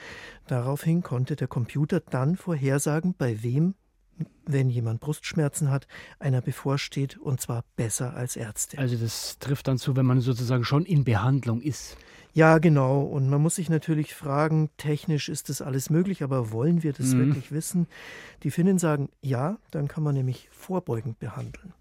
Daraufhin 0.46 1.02
konnte 1.02 1.36
der 1.36 1.48
Computer 1.48 2.00
dann 2.00 2.36
vorhersagen, 2.36 3.14
bei 3.16 3.42
wem 3.42 3.74
wenn 4.46 4.68
jemand 4.68 5.00
Brustschmerzen 5.00 5.70
hat, 5.70 5.87
einer 6.18 6.40
bevorsteht 6.40 7.18
und 7.18 7.40
zwar 7.40 7.64
besser 7.76 8.14
als 8.14 8.37
Ärzte. 8.37 8.78
Also 8.78 8.96
das 8.96 9.38
trifft 9.38 9.68
dann 9.68 9.78
zu, 9.78 9.96
wenn 9.96 10.07
man 10.07 10.20
sozusagen 10.20 10.64
schon 10.64 10.85
in 10.85 11.04
Behandlung 11.04 11.61
ist. 11.61 11.96
Ja, 12.35 12.59
genau. 12.59 13.02
Und 13.02 13.28
man 13.28 13.42
muss 13.42 13.57
sich 13.57 13.68
natürlich 13.68 14.14
fragen, 14.14 14.70
technisch 14.76 15.28
ist 15.28 15.48
das 15.48 15.61
alles 15.61 15.90
möglich, 15.90 16.22
aber 16.22 16.52
wollen 16.52 16.83
wir 16.83 16.92
das 16.92 17.09
mhm. 17.09 17.26
wirklich 17.26 17.50
wissen? 17.52 17.87
Die 18.42 18.50
Finnen 18.50 18.78
sagen, 18.78 19.09
ja, 19.22 19.59
dann 19.70 19.88
kann 19.88 20.04
man 20.04 20.14
nämlich 20.14 20.48
vorbeugend 20.52 21.18
behandeln. 21.18 21.72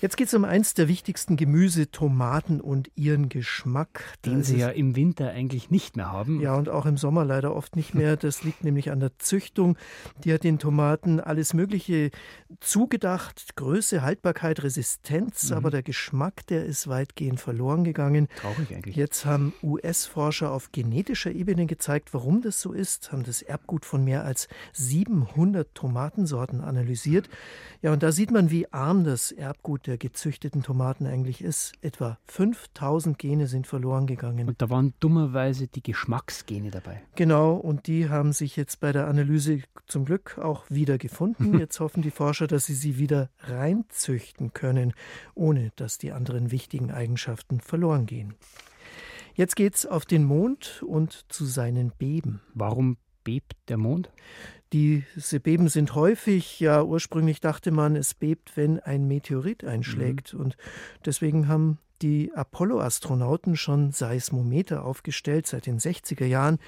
Jetzt 0.00 0.16
geht 0.16 0.28
es 0.28 0.34
um 0.34 0.46
eins 0.46 0.72
der 0.72 0.88
wichtigsten 0.88 1.36
Gemüse, 1.36 1.90
Tomaten 1.90 2.62
und 2.62 2.90
ihren 2.94 3.28
Geschmack. 3.28 4.02
Den 4.24 4.42
Sie 4.42 4.56
ja 4.56 4.70
im 4.70 4.96
Winter 4.96 5.28
eigentlich 5.28 5.70
nicht 5.70 5.94
mehr 5.94 6.10
haben. 6.10 6.40
Ja, 6.40 6.54
und 6.54 6.70
auch 6.70 6.86
im 6.86 6.96
Sommer 6.96 7.26
leider 7.26 7.54
oft 7.54 7.76
nicht 7.76 7.94
mehr. 7.94 8.16
Das 8.16 8.42
liegt 8.42 8.64
nämlich 8.64 8.90
an 8.90 9.00
der 9.00 9.18
Züchtung. 9.18 9.76
Die 10.24 10.32
hat 10.32 10.42
den 10.42 10.58
Tomaten 10.58 11.20
alles 11.20 11.52
Mögliche 11.52 12.10
zugedacht. 12.60 13.56
Größe, 13.56 14.00
Haltbarkeit, 14.00 14.62
Resistenz. 14.62 15.50
Mhm. 15.50 15.56
Aber 15.58 15.70
der 15.70 15.82
Geschmack, 15.82 16.46
der 16.46 16.64
ist 16.64 16.88
weitgehend 16.88 17.38
verloren 17.38 17.84
gegangen. 17.84 18.28
Traurig 18.36 18.74
eigentlich. 18.74 18.96
Jetzt 18.96 19.26
haben 19.26 19.52
US-Forscher 19.62 20.50
auf 20.50 20.72
genetischer 20.72 21.32
Ebene 21.32 21.66
gezeigt, 21.66 22.14
warum 22.14 22.40
das 22.40 22.62
so 22.62 22.72
ist. 22.72 23.12
Haben 23.12 23.24
das 23.24 23.42
Erbgut 23.42 23.84
von 23.84 24.02
mehr 24.02 24.24
als 24.24 24.48
700 24.72 25.74
Tomatensorten 25.74 26.62
analysiert. 26.62 27.28
Ja, 27.82 27.92
und 27.92 28.02
da 28.02 28.12
sieht 28.12 28.30
man, 28.30 28.50
wie 28.50 28.72
arm 28.72 29.04
das 29.04 29.30
Erbgut 29.30 29.89
der 29.90 29.98
gezüchteten 29.98 30.62
Tomaten 30.62 31.04
eigentlich 31.04 31.42
ist. 31.42 31.72
Etwa 31.82 32.16
5000 32.26 33.18
Gene 33.18 33.48
sind 33.48 33.66
verloren 33.66 34.06
gegangen. 34.06 34.46
Und 34.46 34.62
da 34.62 34.70
waren 34.70 34.94
dummerweise 35.00 35.66
die 35.66 35.82
Geschmacksgene 35.82 36.70
dabei. 36.70 37.02
Genau, 37.16 37.54
und 37.54 37.88
die 37.88 38.08
haben 38.08 38.32
sich 38.32 38.54
jetzt 38.54 38.78
bei 38.78 38.92
der 38.92 39.08
Analyse 39.08 39.62
zum 39.88 40.04
Glück 40.04 40.38
auch 40.38 40.70
wieder 40.70 40.96
gefunden. 40.96 41.58
Jetzt 41.58 41.80
hoffen 41.80 42.02
die 42.02 42.12
Forscher, 42.12 42.46
dass 42.46 42.66
sie 42.66 42.74
sie 42.74 42.98
wieder 42.98 43.30
reinzüchten 43.40 44.52
können, 44.52 44.94
ohne 45.34 45.72
dass 45.74 45.98
die 45.98 46.12
anderen 46.12 46.52
wichtigen 46.52 46.92
Eigenschaften 46.92 47.60
verloren 47.60 48.06
gehen. 48.06 48.34
Jetzt 49.34 49.56
geht's 49.56 49.86
auf 49.86 50.04
den 50.04 50.24
Mond 50.24 50.84
und 50.86 51.24
zu 51.28 51.44
seinen 51.44 51.90
Beben. 51.90 52.40
Warum 52.54 52.96
bebt 53.24 53.56
der 53.68 53.76
Mond? 53.76 54.10
Diese 54.72 55.40
Beben 55.40 55.68
sind 55.68 55.94
häufig, 55.94 56.60
ja, 56.60 56.82
ursprünglich 56.82 57.40
dachte 57.40 57.72
man, 57.72 57.96
es 57.96 58.14
bebt, 58.14 58.56
wenn 58.56 58.78
ein 58.78 59.08
Meteorit 59.08 59.64
einschlägt. 59.64 60.34
Mhm. 60.34 60.40
Und 60.40 60.56
deswegen 61.04 61.48
haben 61.48 61.78
die 62.02 62.32
Apollo-Astronauten 62.34 63.56
schon 63.56 63.90
Seismometer 63.90 64.84
aufgestellt 64.84 65.46
seit 65.46 65.66
den 65.66 65.78
60er 65.78 66.24
Jahren. 66.24 66.58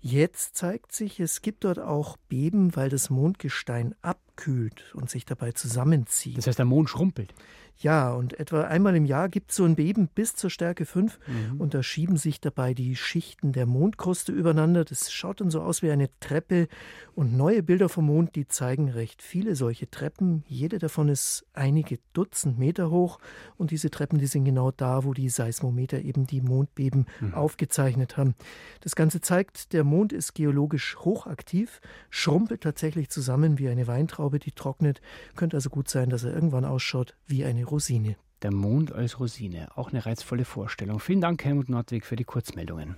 Jetzt 0.00 0.56
zeigt 0.56 0.92
sich, 0.92 1.20
es 1.20 1.40
gibt 1.40 1.64
dort 1.64 1.78
auch 1.78 2.16
Beben, 2.28 2.76
weil 2.76 2.90
das 2.90 3.10
Mondgestein 3.10 3.94
abkühlt 4.02 4.94
und 4.94 5.08
sich 5.08 5.24
dabei 5.24 5.52
zusammenzieht. 5.52 6.36
Das 6.36 6.46
heißt, 6.46 6.58
der 6.58 6.66
Mond 6.66 6.90
schrumpelt. 6.90 7.34
Ja, 7.78 8.12
und 8.12 8.40
etwa 8.40 8.62
einmal 8.62 8.96
im 8.96 9.04
Jahr 9.04 9.28
gibt 9.28 9.50
es 9.50 9.56
so 9.56 9.64
ein 9.64 9.76
Beben 9.76 10.08
bis 10.08 10.34
zur 10.34 10.48
Stärke 10.48 10.86
5 10.86 11.18
mhm. 11.26 11.60
und 11.60 11.74
da 11.74 11.82
schieben 11.82 12.16
sich 12.16 12.40
dabei 12.40 12.72
die 12.72 12.96
Schichten 12.96 13.52
der 13.52 13.66
Mondkruste 13.66 14.32
übereinander. 14.32 14.84
Das 14.84 15.12
schaut 15.12 15.42
dann 15.42 15.50
so 15.50 15.60
aus 15.60 15.82
wie 15.82 15.90
eine 15.90 16.08
Treppe 16.20 16.68
und 17.14 17.36
neue 17.36 17.62
Bilder 17.62 17.90
vom 17.90 18.06
Mond, 18.06 18.34
die 18.34 18.48
zeigen 18.48 18.88
recht 18.88 19.20
viele 19.20 19.56
solche 19.56 19.90
Treppen. 19.90 20.42
Jede 20.48 20.78
davon 20.78 21.08
ist 21.08 21.44
einige 21.52 21.98
Dutzend 22.14 22.58
Meter 22.58 22.90
hoch 22.90 23.18
und 23.58 23.70
diese 23.70 23.90
Treppen, 23.90 24.18
die 24.18 24.26
sind 24.26 24.46
genau 24.46 24.70
da, 24.70 25.04
wo 25.04 25.12
die 25.12 25.28
Seismometer 25.28 26.00
eben 26.00 26.26
die 26.26 26.40
Mondbeben 26.40 27.06
mhm. 27.20 27.34
aufgezeichnet 27.34 28.16
haben. 28.16 28.34
Das 28.80 28.96
Ganze 28.96 29.20
zeigt, 29.20 29.74
der 29.74 29.84
Mond 29.84 30.14
ist 30.14 30.34
geologisch 30.34 30.96
hochaktiv, 31.00 31.82
schrumpelt 32.08 32.62
tatsächlich 32.62 33.10
zusammen 33.10 33.58
wie 33.58 33.68
eine 33.68 33.86
Weintraube, 33.86 34.38
die 34.38 34.52
trocknet. 34.52 35.02
Könnte 35.34 35.58
also 35.58 35.68
gut 35.68 35.90
sein, 35.90 36.08
dass 36.08 36.24
er 36.24 36.32
irgendwann 36.32 36.64
ausschaut 36.64 37.14
wie 37.26 37.44
eine 37.44 37.65
Rosine. 37.70 38.16
Der 38.42 38.52
Mond 38.52 38.92
als 38.92 39.18
Rosine, 39.18 39.68
auch 39.76 39.90
eine 39.90 40.04
reizvolle 40.04 40.44
Vorstellung. 40.44 41.00
Vielen 41.00 41.20
Dank, 41.20 41.44
Helmut 41.44 41.68
Nordwig, 41.68 42.04
für 42.04 42.16
die 42.16 42.24
Kurzmeldungen. 42.24 42.96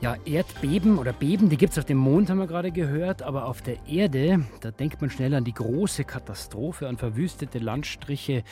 Ja, 0.00 0.16
Erdbeben 0.24 0.98
oder 0.98 1.12
Beben, 1.12 1.50
die 1.50 1.58
gibt 1.58 1.72
es 1.72 1.78
auf 1.78 1.84
dem 1.84 1.98
Mond, 1.98 2.30
haben 2.30 2.38
wir 2.38 2.46
gerade 2.46 2.72
gehört, 2.72 3.20
aber 3.20 3.44
auf 3.44 3.60
der 3.60 3.86
Erde, 3.86 4.46
da 4.62 4.70
denkt 4.70 5.02
man 5.02 5.10
schnell 5.10 5.34
an 5.34 5.44
die 5.44 5.52
große 5.52 6.04
Katastrophe, 6.04 6.88
an 6.88 6.96
verwüstete 6.96 7.58
Landstriche, 7.58 8.42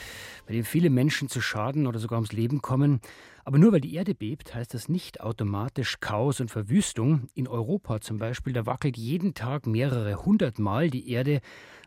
bei 0.45 0.53
denen 0.53 0.63
viele 0.63 0.91
Menschen 0.91 1.27
zu 1.27 1.41
Schaden 1.41 1.87
oder 1.87 1.97
sogar 1.97 2.19
ums 2.19 2.33
Leben 2.33 2.61
kommen. 2.61 3.01
Aber 3.49 3.57
nur 3.57 3.71
weil 3.71 3.81
die 3.81 3.95
Erde 3.95 4.13
bebt, 4.13 4.53
heißt 4.53 4.75
das 4.75 4.89
nicht 4.89 5.21
automatisch 5.21 5.99
Chaos 5.99 6.39
und 6.39 6.51
Verwüstung. 6.51 7.29
In 7.33 7.47
Europa 7.47 7.99
zum 7.99 8.19
Beispiel, 8.19 8.53
da 8.53 8.67
wackelt 8.67 8.95
jeden 8.95 9.33
Tag 9.33 9.65
mehrere 9.65 10.23
hundert 10.23 10.59
Mal 10.59 10.91
die 10.91 11.09
Erde, 11.09 11.41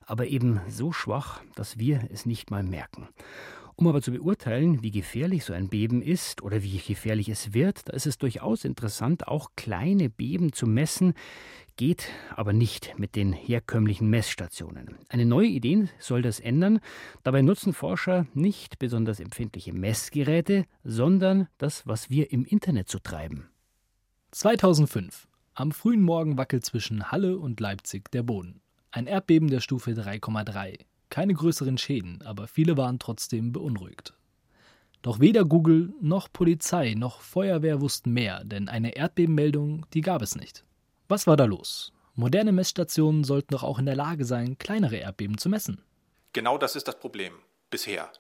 aber 0.05 0.27
eben 0.27 0.61
so 0.68 0.90
schwach, 0.90 1.40
dass 1.55 1.79
wir 1.79 2.09
es 2.11 2.27
nicht 2.27 2.51
mal 2.51 2.64
merken. 2.64 3.07
Um 3.83 3.88
aber 3.88 4.01
zu 4.01 4.12
beurteilen, 4.12 4.85
wie 4.85 4.92
gefährlich 4.92 5.45
so 5.45 5.53
ein 5.53 5.68
Beben 5.68 6.03
ist 6.03 6.40
oder 6.40 6.62
wie 6.62 6.79
gefährlich 6.79 7.29
es 7.29 7.53
wird, 7.53 7.88
da 7.88 7.95
ist 7.95 8.07
es 8.07 8.16
durchaus 8.16 8.64
interessant, 8.64 9.27
auch 9.27 9.51
kleine 9.57 10.09
Beben 10.09 10.53
zu 10.53 10.68
messen, 10.68 11.14
geht 11.75 12.09
aber 12.37 12.53
nicht 12.53 12.97
mit 12.97 13.16
den 13.16 13.33
herkömmlichen 13.33 14.09
Messstationen. 14.09 14.99
Eine 15.09 15.27
neue 15.27 15.49
Idee 15.49 15.88
soll 15.99 16.23
das 16.23 16.38
ändern. 16.38 16.79
Dabei 17.25 17.42
nutzen 17.42 17.73
Forscher 17.73 18.29
nicht 18.35 18.79
besonders 18.79 19.18
empfindliche 19.18 19.73
Messgeräte, 19.73 20.64
sondern 20.85 21.49
das, 21.59 21.85
was 21.85 22.09
wir 22.09 22.31
im 22.31 22.45
Internet 22.45 22.88
so 22.88 23.01
treiben. 23.01 23.49
2005. 24.31 25.27
Am 25.55 25.73
frühen 25.73 26.03
Morgen 26.03 26.38
wackelt 26.38 26.64
zwischen 26.64 27.11
Halle 27.11 27.37
und 27.37 27.59
Leipzig 27.59 28.12
der 28.12 28.23
Boden. 28.23 28.61
Ein 28.92 29.09
Erdbeben 29.09 29.51
der 29.51 29.59
Stufe 29.59 29.90
3,3. 29.90 30.85
Keine 31.12 31.35
größeren 31.35 31.77
Schäden, 31.77 32.22
aber 32.22 32.48
viele 32.48 32.79
waren 32.79 32.98
trotzdem 32.98 33.53
beunruhigt. 33.53 34.14
Doch 35.03 35.20
weder 35.20 35.44
Google 35.44 35.92
noch 36.01 36.33
Polizei 36.33 36.94
noch 36.94 37.20
Feuerwehr 37.20 37.83
wussten 37.83 38.14
mehr, 38.14 38.44
denn 38.44 38.70
eine 38.70 38.96
Erdbebenmeldung, 38.96 39.85
die 39.92 40.01
gab 40.01 40.22
es 40.22 40.37
nicht. 40.37 40.64
Was 41.09 41.27
war 41.27 41.37
da 41.37 41.44
los? 41.44 41.92
Moderne 42.14 42.53
Messstationen 42.53 43.25
sollten 43.25 43.53
doch 43.53 43.62
auch 43.62 43.79
in 43.79 43.85
der 43.85 43.94
Lage 43.94 44.25
sein, 44.25 44.57
kleinere 44.57 44.96
Erdbeben 44.96 45.37
zu 45.37 45.51
messen. 45.51 45.85
Genau 46.33 46.57
das 46.57 46.77
ist 46.77 46.88
das 46.88 46.98
Problem 46.98 47.35
bisher. 47.68 48.11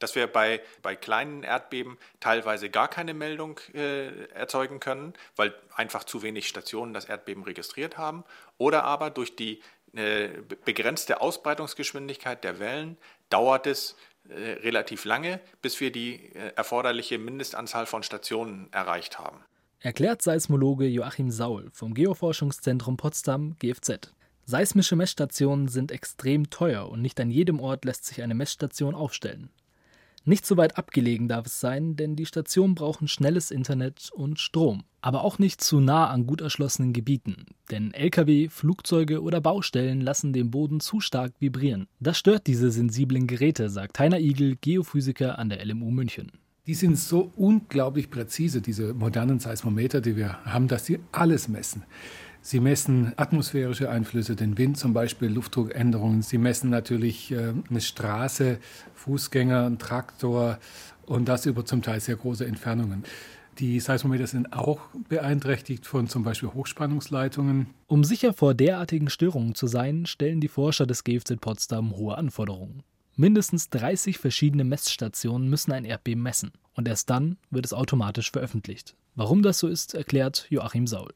Dass 0.00 0.16
wir 0.16 0.26
bei, 0.26 0.60
bei 0.82 0.96
kleinen 0.96 1.44
Erdbeben 1.44 1.96
teilweise 2.18 2.70
gar 2.70 2.88
keine 2.88 3.14
Meldung 3.14 3.60
äh, 3.72 4.26
erzeugen 4.30 4.80
können, 4.80 5.14
weil 5.36 5.54
einfach 5.76 6.02
zu 6.02 6.22
wenig 6.22 6.48
Stationen 6.48 6.92
das 6.92 7.04
Erdbeben 7.04 7.44
registriert 7.44 7.96
haben, 7.96 8.24
oder 8.58 8.82
aber 8.82 9.10
durch 9.10 9.36
die 9.36 9.62
eine 9.96 10.42
begrenzte 10.64 11.20
Ausbreitungsgeschwindigkeit 11.20 12.44
der 12.44 12.58
Wellen 12.58 12.96
dauert 13.30 13.66
es 13.66 13.96
äh, 14.28 14.52
relativ 14.62 15.04
lange, 15.04 15.40
bis 15.62 15.80
wir 15.80 15.92
die 15.92 16.32
äh, 16.34 16.52
erforderliche 16.56 17.18
Mindestanzahl 17.18 17.86
von 17.86 18.02
Stationen 18.02 18.68
erreicht 18.72 19.18
haben. 19.18 19.44
Erklärt 19.80 20.22
Seismologe 20.22 20.86
Joachim 20.86 21.30
Saul 21.30 21.70
vom 21.72 21.94
Geoforschungszentrum 21.94 22.96
Potsdam 22.96 23.56
GFZ. 23.58 24.12
Seismische 24.44 24.96
Messstationen 24.96 25.68
sind 25.68 25.92
extrem 25.92 26.50
teuer 26.50 26.88
und 26.88 27.02
nicht 27.02 27.20
an 27.20 27.30
jedem 27.30 27.60
Ort 27.60 27.84
lässt 27.84 28.04
sich 28.04 28.22
eine 28.22 28.34
Messstation 28.34 28.94
aufstellen. 28.94 29.50
Nicht 30.28 30.44
so 30.44 30.56
weit 30.56 30.76
abgelegen 30.76 31.28
darf 31.28 31.46
es 31.46 31.60
sein, 31.60 31.94
denn 31.94 32.16
die 32.16 32.26
Stationen 32.26 32.74
brauchen 32.74 33.06
schnelles 33.06 33.52
Internet 33.52 34.10
und 34.12 34.40
Strom. 34.40 34.82
Aber 35.00 35.22
auch 35.22 35.38
nicht 35.38 35.60
zu 35.60 35.78
nah 35.78 36.08
an 36.10 36.26
gut 36.26 36.40
erschlossenen 36.40 36.92
Gebieten, 36.92 37.46
denn 37.70 37.94
Lkw, 37.94 38.48
Flugzeuge 38.48 39.22
oder 39.22 39.40
Baustellen 39.40 40.00
lassen 40.00 40.32
den 40.32 40.50
Boden 40.50 40.80
zu 40.80 40.98
stark 40.98 41.34
vibrieren. 41.38 41.86
Das 42.00 42.18
stört 42.18 42.48
diese 42.48 42.72
sensiblen 42.72 43.28
Geräte, 43.28 43.70
sagt 43.70 44.00
Heiner 44.00 44.18
Igel, 44.18 44.56
Geophysiker 44.60 45.38
an 45.38 45.48
der 45.48 45.64
LMU 45.64 45.92
München. 45.92 46.32
Die 46.66 46.74
sind 46.74 46.98
so 46.98 47.30
unglaublich 47.36 48.10
präzise, 48.10 48.60
diese 48.60 48.94
modernen 48.94 49.38
Seismometer, 49.38 50.00
die 50.00 50.16
wir 50.16 50.44
haben, 50.44 50.66
dass 50.66 50.86
sie 50.86 50.98
alles 51.12 51.46
messen. 51.46 51.84
Sie 52.46 52.60
messen 52.60 53.12
atmosphärische 53.16 53.90
Einflüsse, 53.90 54.36
den 54.36 54.56
Wind 54.56 54.78
zum 54.78 54.92
Beispiel, 54.92 55.26
Luftdruckänderungen. 55.26 56.22
Sie 56.22 56.38
messen 56.38 56.70
natürlich 56.70 57.32
äh, 57.32 57.54
eine 57.68 57.80
Straße, 57.80 58.60
Fußgänger, 58.94 59.66
einen 59.66 59.80
Traktor 59.80 60.60
und 61.06 61.24
das 61.26 61.46
über 61.46 61.64
zum 61.64 61.82
Teil 61.82 61.98
sehr 61.98 62.14
große 62.14 62.46
Entfernungen. 62.46 63.02
Die 63.58 63.80
Seismometer 63.80 64.28
sind 64.28 64.52
auch 64.52 64.78
beeinträchtigt 65.08 65.86
von 65.86 66.06
zum 66.06 66.22
Beispiel 66.22 66.50
Hochspannungsleitungen. 66.50 67.66
Um 67.88 68.04
sicher 68.04 68.32
vor 68.32 68.54
derartigen 68.54 69.10
Störungen 69.10 69.56
zu 69.56 69.66
sein, 69.66 70.06
stellen 70.06 70.40
die 70.40 70.46
Forscher 70.46 70.86
des 70.86 71.02
GFZ 71.02 71.40
Potsdam 71.40 71.96
hohe 71.96 72.16
Anforderungen. 72.16 72.84
Mindestens 73.16 73.70
30 73.70 74.18
verschiedene 74.18 74.62
Messstationen 74.62 75.50
müssen 75.50 75.72
ein 75.72 75.84
Erdbeben 75.84 76.22
messen 76.22 76.52
und 76.74 76.86
erst 76.86 77.10
dann 77.10 77.38
wird 77.50 77.66
es 77.66 77.72
automatisch 77.72 78.30
veröffentlicht. 78.30 78.94
Warum 79.16 79.42
das 79.42 79.58
so 79.58 79.66
ist, 79.66 79.94
erklärt 79.94 80.46
Joachim 80.48 80.86
Saul. 80.86 81.12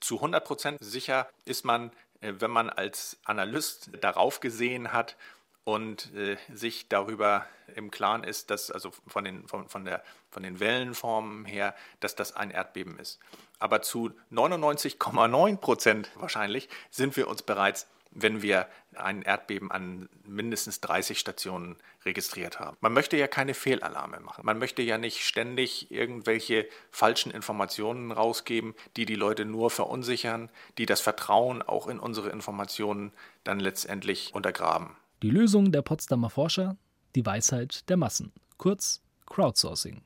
Zu 0.00 0.16
100 0.16 0.44
Prozent 0.44 0.78
sicher 0.80 1.28
ist 1.44 1.64
man, 1.64 1.90
äh, 2.20 2.34
wenn 2.38 2.50
man 2.50 2.70
als 2.70 3.18
Analyst 3.24 3.90
darauf 4.00 4.40
gesehen 4.40 4.92
hat 4.92 5.16
und 5.64 6.14
äh, 6.14 6.36
sich 6.52 6.88
darüber 6.88 7.44
im 7.74 7.90
Klaren 7.90 8.24
ist, 8.24 8.50
dass 8.50 8.70
also 8.70 8.90
von 9.06 9.24
den, 9.24 9.46
von, 9.46 9.68
von, 9.68 9.84
der, 9.84 10.02
von 10.30 10.42
den 10.42 10.60
Wellenformen 10.60 11.44
her, 11.44 11.74
dass 12.00 12.14
das 12.14 12.34
ein 12.34 12.50
Erdbeben 12.50 12.98
ist. 12.98 13.18
Aber 13.58 13.82
zu 13.82 14.12
99,9 14.32 15.56
Prozent 15.58 16.10
wahrscheinlich 16.14 16.68
sind 16.90 17.16
wir 17.16 17.28
uns 17.28 17.42
bereits 17.42 17.86
wenn 18.22 18.42
wir 18.42 18.66
ein 18.94 19.22
Erdbeben 19.22 19.70
an 19.70 20.08
mindestens 20.24 20.80
30 20.80 21.18
Stationen 21.18 21.76
registriert 22.04 22.58
haben. 22.60 22.76
Man 22.80 22.92
möchte 22.92 23.16
ja 23.16 23.28
keine 23.28 23.54
Fehlalarme 23.54 24.20
machen. 24.20 24.44
Man 24.44 24.58
möchte 24.58 24.82
ja 24.82 24.98
nicht 24.98 25.24
ständig 25.24 25.90
irgendwelche 25.90 26.66
falschen 26.90 27.30
Informationen 27.30 28.12
rausgeben, 28.12 28.74
die 28.96 29.06
die 29.06 29.14
Leute 29.14 29.44
nur 29.44 29.70
verunsichern, 29.70 30.50
die 30.78 30.86
das 30.86 31.00
Vertrauen 31.00 31.62
auch 31.62 31.86
in 31.86 31.98
unsere 31.98 32.30
Informationen 32.30 33.12
dann 33.44 33.60
letztendlich 33.60 34.34
untergraben. 34.34 34.96
Die 35.22 35.30
Lösung 35.30 35.72
der 35.72 35.82
Potsdamer 35.82 36.30
Forscher? 36.30 36.76
Die 37.14 37.24
Weisheit 37.24 37.88
der 37.88 37.96
Massen, 37.96 38.32
kurz 38.56 39.02
Crowdsourcing. 39.26 40.02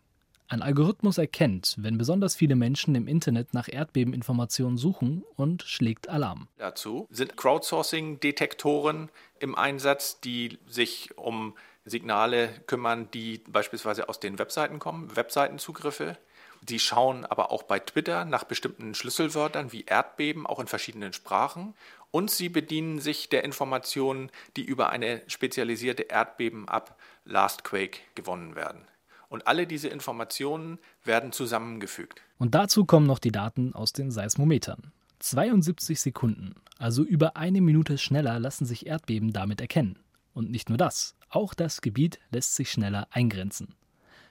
Ein 0.48 0.62
Algorithmus 0.62 1.16
erkennt, 1.18 1.76
wenn 1.78 1.96
besonders 1.96 2.36
viele 2.36 2.56
Menschen 2.56 2.94
im 2.94 3.08
Internet 3.08 3.54
nach 3.54 3.68
Erdbebeninformationen 3.68 4.76
suchen 4.76 5.24
und 5.36 5.62
schlägt 5.62 6.08
Alarm. 6.08 6.48
Dazu 6.58 7.08
sind 7.10 7.36
Crowdsourcing-Detektoren 7.36 9.08
im 9.38 9.54
Einsatz, 9.54 10.20
die 10.20 10.58
sich 10.68 11.16
um 11.16 11.54
Signale 11.84 12.48
kümmern, 12.66 13.08
die 13.12 13.38
beispielsweise 13.48 14.08
aus 14.08 14.20
den 14.20 14.38
Webseiten 14.38 14.78
kommen, 14.78 15.16
Webseitenzugriffe. 15.16 16.16
Die 16.62 16.78
schauen 16.78 17.24
aber 17.26 17.50
auch 17.50 17.64
bei 17.64 17.80
Twitter 17.80 18.24
nach 18.24 18.44
bestimmten 18.44 18.94
Schlüsselwörtern 18.94 19.72
wie 19.72 19.84
Erdbeben, 19.84 20.46
auch 20.46 20.60
in 20.60 20.68
verschiedenen 20.68 21.12
Sprachen. 21.12 21.74
Und 22.12 22.30
sie 22.30 22.48
bedienen 22.48 23.00
sich 23.00 23.28
der 23.28 23.42
Informationen, 23.42 24.30
die 24.56 24.62
über 24.62 24.90
eine 24.90 25.22
spezialisierte 25.26 26.04
Erdbeben-App 26.04 26.94
Lastquake 27.24 27.98
gewonnen 28.14 28.54
werden. 28.54 28.86
Und 29.32 29.46
alle 29.46 29.66
diese 29.66 29.88
Informationen 29.88 30.78
werden 31.04 31.32
zusammengefügt. 31.32 32.20
Und 32.36 32.54
dazu 32.54 32.84
kommen 32.84 33.06
noch 33.06 33.18
die 33.18 33.32
Daten 33.32 33.72
aus 33.72 33.94
den 33.94 34.10
Seismometern. 34.10 34.92
72 35.20 35.98
Sekunden, 36.02 36.54
also 36.76 37.02
über 37.02 37.34
eine 37.34 37.62
Minute 37.62 37.96
schneller, 37.96 38.38
lassen 38.38 38.66
sich 38.66 38.86
Erdbeben 38.86 39.32
damit 39.32 39.62
erkennen. 39.62 39.98
Und 40.34 40.50
nicht 40.50 40.68
nur 40.68 40.76
das, 40.76 41.14
auch 41.30 41.54
das 41.54 41.80
Gebiet 41.80 42.18
lässt 42.30 42.56
sich 42.56 42.70
schneller 42.70 43.08
eingrenzen. 43.10 43.74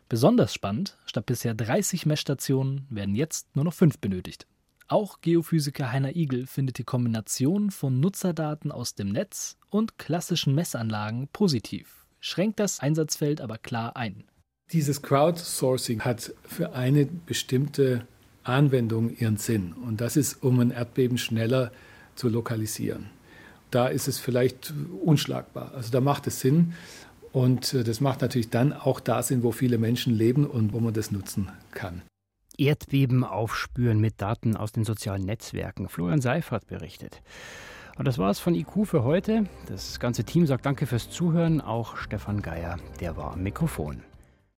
Besonders 0.08 0.54
spannend, 0.54 1.00
statt 1.06 1.26
bisher 1.26 1.56
30 1.56 2.06
Messstationen 2.06 2.86
werden 2.92 3.16
jetzt 3.16 3.56
nur 3.56 3.66
noch 3.66 3.74
fünf 3.74 3.98
benötigt. 3.98 4.46
Auch 4.88 5.20
Geophysiker 5.22 5.92
Heiner 5.92 6.16
Igel 6.16 6.46
findet 6.46 6.78
die 6.78 6.84
Kombination 6.84 7.72
von 7.72 8.00
Nutzerdaten 8.00 8.72
aus 8.72 8.94
dem 8.94 9.10
Netz 9.10 9.58
und 9.72 9.98
klassischen 9.98 10.54
Messanlagen 10.54 11.28
positiv, 11.30 12.06
schränkt 12.20 12.60
das 12.60 12.82
Einsatzfeld 12.82 13.42
aber 13.42 13.58
klar 13.58 13.96
ein. 13.96 14.26
Dieses 14.72 15.02
Crowdsourcing 15.02 16.02
hat 16.02 16.34
für 16.44 16.74
eine 16.74 17.06
bestimmte 17.06 18.08
Anwendung 18.44 19.16
ihren 19.16 19.38
Sinn. 19.38 19.74
Und 19.74 20.00
das 20.00 20.16
ist, 20.16 20.44
um 20.44 20.60
ein 20.60 20.72
Erdbeben 20.72 21.18
schneller 21.18 21.72
zu 22.16 22.30
lokalisieren. 22.30 23.10
Da 23.70 23.88
ist 23.88 24.08
es 24.08 24.20
vielleicht 24.20 24.74
unschlagbar. 25.04 25.74
Also 25.76 25.92
da 25.92 26.02
macht 26.02 26.28
es 26.28 26.40
Sinn. 26.40 26.74
Und 27.32 27.74
äh, 27.74 27.84
das 27.84 28.02
macht 28.02 28.22
natürlich 28.22 28.50
dann 28.50 28.74
auch 28.74 29.00
da 29.00 29.24
Sinn, 29.24 29.44
wo 29.44 29.52
viele 29.52 29.78
Menschen 29.78 30.14
leben 30.14 30.46
und 30.46 30.74
wo 30.74 30.80
man 30.80 30.94
das 30.94 31.12
nutzen 31.12 31.50
kann. 31.72 32.02
Erdbeben 32.58 33.24
aufspüren 33.24 34.00
mit 34.00 34.22
Daten 34.22 34.56
aus 34.56 34.72
den 34.72 34.84
sozialen 34.84 35.24
Netzwerken. 35.24 35.88
Florian 35.88 36.22
Seifert 36.22 36.68
berichtet. 36.68 37.22
Und 37.98 38.08
das 38.08 38.18
war 38.18 38.30
es 38.30 38.40
von 38.40 38.56
IQ 38.56 38.86
für 38.86 39.04
heute. 39.04 39.46
Das 39.68 40.00
ganze 40.00 40.24
Team 40.24 40.46
sagt 40.46 40.66
Danke 40.66 40.86
fürs 40.86 41.10
Zuhören. 41.10 41.62
Auch 41.62 41.98
Stefan 41.98 42.42
Geier, 42.42 42.78
der 43.00 43.18
war 43.18 43.34
am 43.34 43.44
Mikrofon. 43.44 44.04